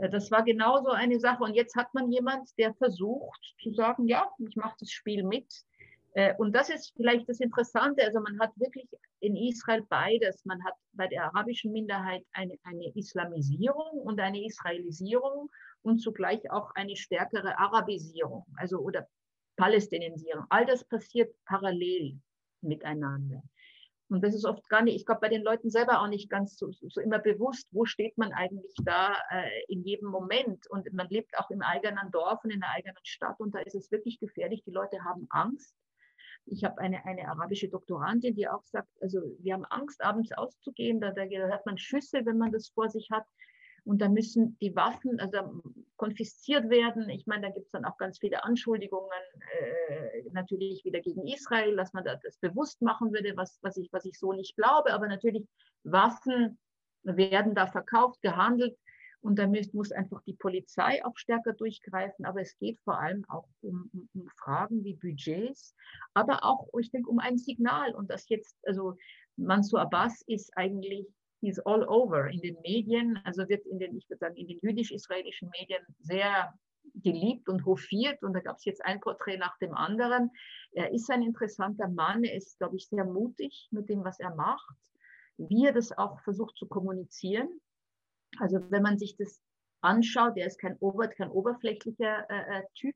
[0.00, 4.08] Äh, das war genauso eine Sache und jetzt hat man jemand, der versucht zu sagen,
[4.08, 5.46] ja, ich mache das Spiel mit,
[6.38, 8.04] und das ist vielleicht das Interessante.
[8.04, 8.88] Also man hat wirklich
[9.20, 10.44] in Israel beides.
[10.44, 15.50] Man hat bei der arabischen Minderheit eine, eine Islamisierung und eine Israelisierung
[15.82, 19.06] und zugleich auch eine stärkere Arabisierung, also oder
[19.56, 20.46] Palästinisierung.
[20.48, 22.18] All das passiert parallel
[22.62, 23.42] miteinander.
[24.08, 26.58] Und das ist oft gar nicht, ich glaube, bei den Leuten selber auch nicht ganz
[26.58, 30.68] so, so immer bewusst, wo steht man eigentlich da äh, in jedem Moment.
[30.68, 33.76] Und man lebt auch im eigenen Dorf und in der eigenen Stadt und da ist
[33.76, 34.64] es wirklich gefährlich.
[34.64, 35.74] Die Leute haben Angst.
[36.46, 41.00] Ich habe eine, eine arabische Doktorandin, die auch sagt, also wir haben Angst, abends auszugehen,
[41.00, 43.26] da, da hört man Schüsse, wenn man das vor sich hat.
[43.84, 45.62] Und da müssen die Waffen also
[45.96, 47.08] konfisziert werden.
[47.08, 49.10] Ich meine, da gibt es dann auch ganz viele Anschuldigungen,
[49.88, 54.04] äh, natürlich wieder gegen Israel, dass man das bewusst machen würde, was, was, ich, was
[54.04, 54.92] ich so nicht glaube.
[54.92, 55.46] Aber natürlich,
[55.82, 56.58] Waffen
[57.02, 58.76] werden da verkauft, gehandelt.
[59.22, 62.24] Und da muss, muss einfach die Polizei auch stärker durchgreifen.
[62.24, 65.74] Aber es geht vor allem auch um, um, um Fragen wie Budgets,
[66.14, 67.94] aber auch, ich denke, um ein Signal.
[67.94, 68.96] Und das jetzt, also
[69.36, 71.06] Mansour Abbas ist eigentlich
[71.40, 74.58] he's all over in den Medien, also wird in den, ich würde sagen, in den
[74.62, 76.52] jüdisch-israelischen Medien sehr
[76.94, 80.30] geliebt und hofiert und da gab es jetzt ein Porträt nach dem anderen.
[80.72, 84.34] Er ist ein interessanter Mann, er ist, glaube ich, sehr mutig mit dem, was er
[84.34, 84.76] macht,
[85.36, 87.48] wie er das auch versucht zu kommunizieren.
[88.38, 89.40] Also wenn man sich das
[89.80, 92.94] anschaut, er ist kein, Ober, kein oberflächlicher äh, äh Typ,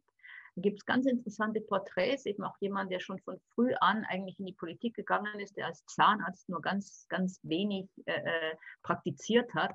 [0.57, 4.47] gibt es ganz interessante Porträts, eben auch jemand, der schon von früh an eigentlich in
[4.47, 9.75] die Politik gegangen ist, der als Zahnarzt nur ganz, ganz wenig äh, äh praktiziert hat,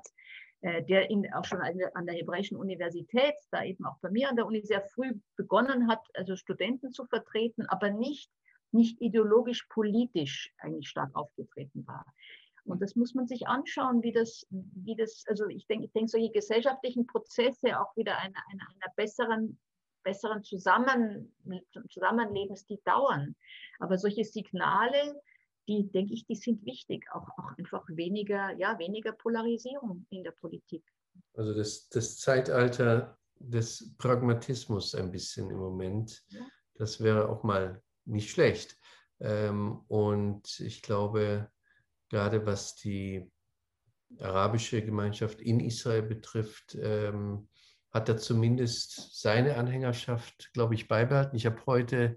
[0.62, 4.36] äh, der in, auch schon an der Hebräischen Universität, da eben auch bei mir an
[4.36, 8.30] der Uni sehr früh begonnen hat, also Studenten zu vertreten, aber nicht,
[8.72, 12.06] nicht ideologisch politisch eigentlich stark aufgetreten war.
[12.70, 16.08] Und das muss man sich anschauen, wie das, wie das also ich denke, ich denke,
[16.08, 19.58] solche gesellschaftlichen Prozesse auch wieder einer, einer, einer besseren
[20.02, 21.32] besseren Zusammen,
[21.90, 23.36] Zusammenlebens, die dauern.
[23.78, 25.20] Aber solche Signale,
[25.68, 27.04] die, denke ich, die sind wichtig.
[27.12, 30.84] Auch, auch einfach weniger, ja, weniger Polarisierung in der Politik.
[31.34, 36.40] Also das, das Zeitalter des Pragmatismus ein bisschen im Moment, ja.
[36.74, 38.76] das wäre auch mal nicht schlecht.
[39.20, 41.50] Ähm, und ich glaube,
[42.10, 43.30] gerade was die
[44.18, 47.48] arabische Gemeinschaft in Israel betrifft, ähm,
[47.92, 51.36] hat er zumindest seine Anhängerschaft, glaube ich, beibehalten.
[51.36, 52.16] Ich habe heute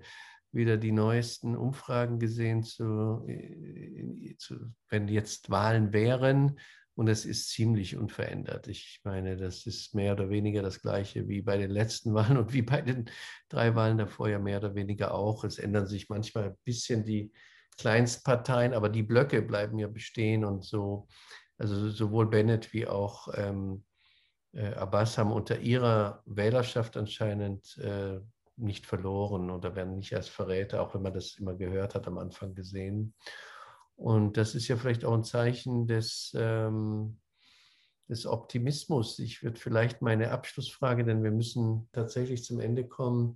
[0.52, 4.56] wieder die neuesten Umfragen gesehen, zu, äh, zu,
[4.90, 6.60] wenn jetzt Wahlen wären.
[6.96, 8.68] Und es ist ziemlich unverändert.
[8.68, 12.54] Ich meine, das ist mehr oder weniger das gleiche wie bei den letzten Wahlen und
[12.54, 13.10] wie bei den
[13.50, 15.44] drei Wahlen davor ja mehr oder weniger auch.
[15.44, 17.32] Es ändern sich manchmal ein bisschen die
[17.78, 21.08] Kleinstparteien, aber die Blöcke bleiben ja bestehen und so.
[21.58, 23.84] Also sowohl Bennett wie auch ähm,
[24.54, 28.20] äh, Abbas haben unter ihrer Wählerschaft anscheinend äh,
[28.56, 32.18] nicht verloren oder werden nicht als Verräter, auch wenn man das immer gehört hat, am
[32.18, 33.14] Anfang gesehen.
[33.96, 37.20] Und das ist ja vielleicht auch ein Zeichen des, ähm,
[38.08, 39.20] des Optimismus.
[39.20, 43.36] Ich würde vielleicht meine Abschlussfrage, denn wir müssen tatsächlich zum Ende kommen.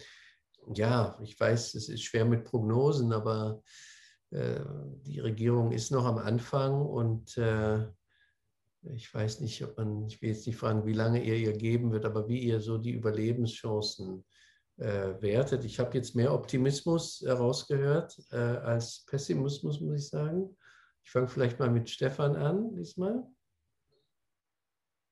[0.74, 3.64] Ja, ich weiß, es ist schwer mit Prognosen, aber
[4.30, 7.88] die Regierung ist noch am Anfang und äh,
[8.94, 11.92] ich weiß nicht, ob man, ich will jetzt nicht fragen, wie lange ihr ihr geben
[11.92, 14.26] wird, aber wie ihr so die Überlebenschancen
[14.78, 15.66] äh, wertet.
[15.66, 20.56] Ich habe jetzt mehr Optimismus herausgehört äh, als Pessimismus, muss ich sagen.
[21.04, 23.26] Ich fange vielleicht mal mit Stefan an diesmal.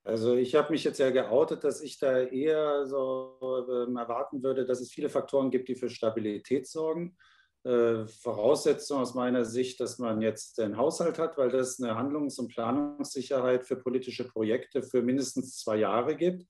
[0.04, 4.66] Also ich habe mich jetzt ja geoutet, dass ich da eher so äh, erwarten würde,
[4.66, 7.18] dass es viele Faktoren gibt, die für Stabilität sorgen.
[7.66, 12.38] Äh, Voraussetzung aus meiner Sicht, dass man jetzt den Haushalt hat, weil das eine Handlungs-
[12.38, 16.46] und Planungssicherheit für politische Projekte für mindestens zwei Jahre gibt.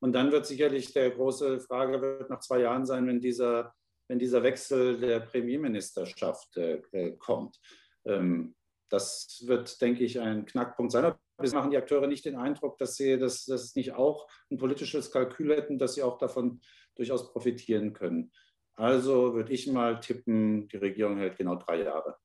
[0.00, 3.74] Und dann wird sicherlich der große Frage wird nach zwei Jahren sein, wenn dieser,
[4.08, 7.60] wenn dieser Wechsel der Premierministerschaft äh, äh kommt.
[8.04, 8.56] Ähm,
[8.88, 11.04] das wird, denke ich, ein Knackpunkt sein.
[11.04, 14.58] Aber es machen die Akteure nicht den Eindruck, dass sie das, das nicht auch ein
[14.58, 16.60] politisches Kalkül hätten, dass sie auch davon
[16.96, 18.32] durchaus profitieren können.
[18.76, 22.16] Also würde ich mal tippen, die Regierung hält genau drei Jahre.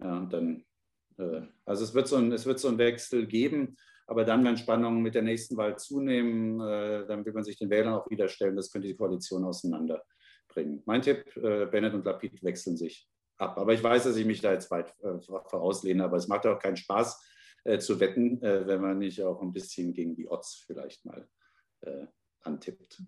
[0.00, 0.64] Ja, und dann,
[1.18, 4.56] äh, also es wird, so ein, es wird so einen Wechsel geben, aber dann, wenn
[4.56, 8.28] Spannungen mit der nächsten Wahl zunehmen, äh, dann will man sich den Wählern auch wieder
[8.28, 8.56] stellen.
[8.56, 10.82] Das könnte die Koalition auseinanderbringen.
[10.86, 13.58] Mein Tipp, äh, Bennett und Lapid wechseln sich ab.
[13.58, 16.60] Aber ich weiß, dass ich mich da jetzt weit äh, vorauslehne, aber es macht auch
[16.60, 17.20] keinen Spaß
[17.64, 21.28] äh, zu wetten, äh, wenn man nicht auch ein bisschen gegen die Odds vielleicht mal
[22.40, 23.00] antippt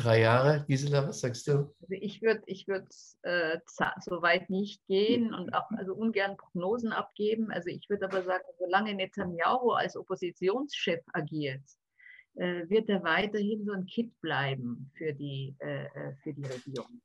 [0.00, 0.64] drei Jahre.
[0.66, 1.72] Gisela, was sagst du?
[1.80, 2.86] Also ich würde ich würd,
[3.22, 3.58] äh,
[4.00, 7.50] so weit nicht gehen und auch also ungern Prognosen abgeben.
[7.50, 11.62] Also ich würde aber sagen, solange Netanyahu als Oppositionschef agiert,
[12.34, 17.00] äh, wird er weiterhin so ein Kit bleiben für die, äh, äh für die Regierung.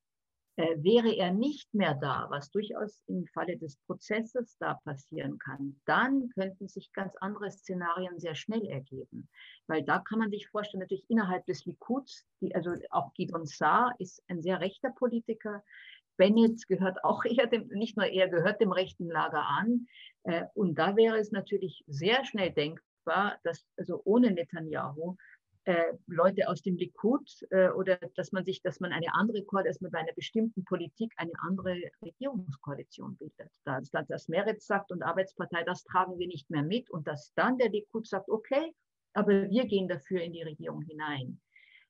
[0.58, 5.82] Äh, wäre er nicht mehr da, was durchaus im Falle des Prozesses da passieren kann,
[5.86, 9.28] dann könnten sich ganz andere Szenarien sehr schnell ergeben.
[9.68, 13.96] Weil da kann man sich vorstellen, natürlich innerhalb des Likuds, die, also auch Gidon Saar
[14.00, 15.62] ist ein sehr rechter Politiker,
[16.18, 19.88] Bennett gehört auch eher dem, nicht nur er gehört dem rechten Lager an.
[20.24, 25.18] Äh, und da wäre es natürlich sehr schnell denkbar, dass also ohne Netanyahu
[25.66, 29.90] äh, Leute aus dem Likud äh, oder dass man sich, dass man eine andere Koalition,
[29.92, 33.52] bei einer bestimmten Politik eine andere Regierungskoalition bildet.
[33.66, 37.58] Dass, das Meretz sagt und Arbeitspartei, das tragen wir nicht mehr mit und dass dann
[37.58, 38.74] der Likud sagt, okay,
[39.14, 41.42] aber wir gehen dafür in die Regierung hinein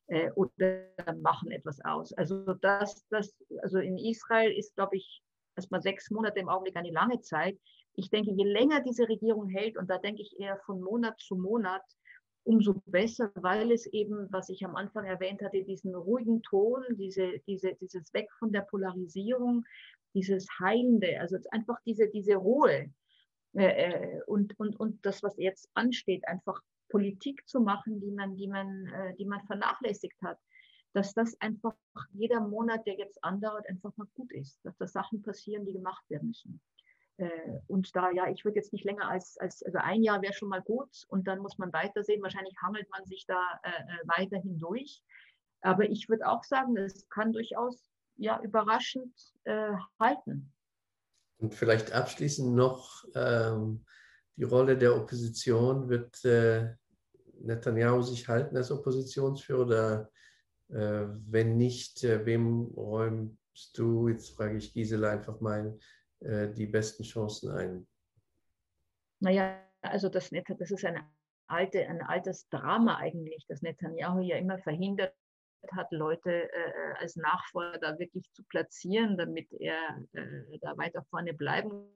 [0.08, 0.88] äh, oder
[1.22, 2.14] machen etwas aus.
[2.14, 5.22] Also das, das, also in Israel ist, glaube ich,
[5.58, 7.58] erstmal sechs Monate im Augenblick eine lange Zeit.
[7.94, 11.36] Ich denke, je länger diese Regierung hält, und da denke ich eher von Monat zu
[11.36, 11.84] Monat,
[12.46, 17.40] umso besser, weil es eben, was ich am Anfang erwähnt hatte, diesen ruhigen Ton, diese,
[17.48, 19.66] diese, dieses Weg von der Polarisierung,
[20.14, 22.92] dieses Heilende, also einfach diese, diese Ruhe
[23.56, 28.36] äh, äh, und, und, und das, was jetzt ansteht, einfach Politik zu machen, die man,
[28.36, 30.38] die man, äh, die man vernachlässigt hat,
[30.94, 31.76] dass das einfach
[32.14, 36.04] jeder Monat, der jetzt andauert, einfach mal gut ist, dass da Sachen passieren, die gemacht
[36.10, 36.62] werden müssen.
[37.18, 37.30] Äh,
[37.68, 40.50] und da, ja, ich würde jetzt nicht länger als, als also ein Jahr wäre schon
[40.50, 42.22] mal gut und dann muss man weitersehen.
[42.22, 45.02] Wahrscheinlich hangelt man sich da äh, äh weiterhin durch.
[45.62, 49.14] Aber ich würde auch sagen, es kann durchaus ja, überraschend
[49.46, 50.54] äh, halten.
[51.38, 53.86] Und vielleicht abschließend noch ähm,
[54.36, 55.90] die Rolle der Opposition.
[55.90, 56.76] Wird äh,
[57.42, 60.12] Netanyahu sich halten als Oppositionsführer oder
[60.70, 65.78] äh, wenn nicht, wem räumst du, jetzt frage ich Gisela einfach mal,
[66.22, 67.88] äh, die besten Chancen ein?
[69.20, 71.06] Naja, also das, das ist eine
[71.48, 75.14] alte, ein altes Drama eigentlich, dass Netanyahu ja immer verhindert
[75.72, 81.88] hat, Leute äh, als Nachfolger wirklich zu platzieren, damit er äh, da weiter vorne bleiben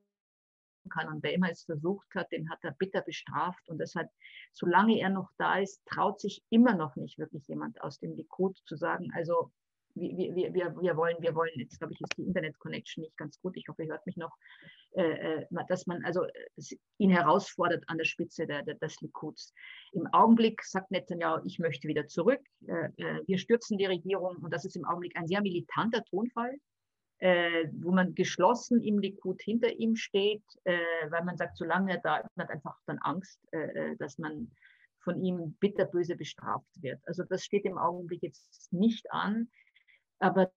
[0.90, 1.08] kann.
[1.08, 3.68] Und wer immer es versucht hat, den hat er bitter bestraft.
[3.70, 4.10] Und deshalb,
[4.54, 8.58] solange er noch da ist, traut sich immer noch nicht wirklich jemand aus dem Likud
[8.66, 9.52] zu sagen, also
[9.96, 13.58] wir, wir, wir, wollen, wir wollen, jetzt glaube ich, ist die Internet-Connection nicht ganz gut.
[13.58, 14.36] Ich hoffe, ihr hört mich noch,
[14.96, 19.54] äh, äh dass man also äh, ihn herausfordert an der Spitze der, der, des Likuds.
[19.94, 22.42] Im Augenblick sagt Netanyahu, ich möchte wieder zurück.
[22.68, 26.58] Äh, äh, wir stürzen die Regierung und das ist im Augenblick ein sehr militanter Tonfall.
[27.22, 32.20] Äh, wo man geschlossen im Likud hinter ihm steht, weil man sagt, solange er da
[32.20, 33.46] ist, man hat einfach dann Angst,
[33.98, 34.50] dass man
[35.04, 37.00] von ihm bitterböse bestraft wird.
[37.06, 39.50] Also das steht im Augenblick jetzt nicht an.
[40.20, 40.52] Aber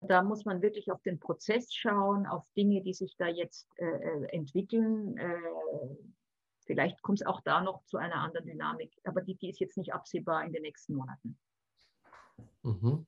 [0.00, 3.84] da muss man wirklich auf den Prozess schauen, auf Dinge, die sich da jetzt äh,
[3.84, 5.16] äh entwickeln.
[5.16, 5.38] Äh,
[6.66, 9.78] vielleicht kommt es auch da noch zu einer anderen Dynamik, aber die, die ist jetzt
[9.78, 11.38] nicht absehbar in den nächsten Monaten.
[12.62, 13.06] Mhm.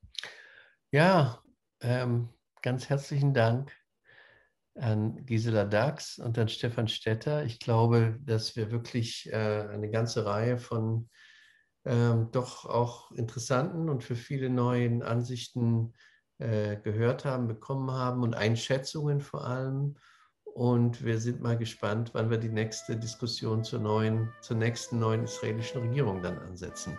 [0.91, 1.43] Ja,
[1.81, 2.29] ähm,
[2.61, 3.75] ganz herzlichen Dank
[4.75, 7.43] an Gisela Dax und an Stefan Stetter.
[7.43, 11.09] Ich glaube, dass wir wirklich äh, eine ganze Reihe von
[11.85, 15.93] ähm, doch auch interessanten und für viele neuen Ansichten
[16.39, 19.95] äh, gehört haben, bekommen haben und Einschätzungen vor allem.
[20.43, 25.23] Und wir sind mal gespannt, wann wir die nächste Diskussion zur, neuen, zur nächsten neuen
[25.23, 26.97] israelischen Regierung dann ansetzen.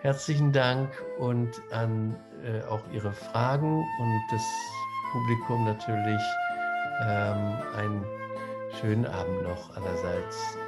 [0.00, 4.42] Herzlichen Dank und an äh, auch Ihre Fragen und das
[5.12, 6.22] Publikum natürlich
[7.02, 8.04] ähm, einen
[8.80, 10.58] schönen Abend noch allerseits.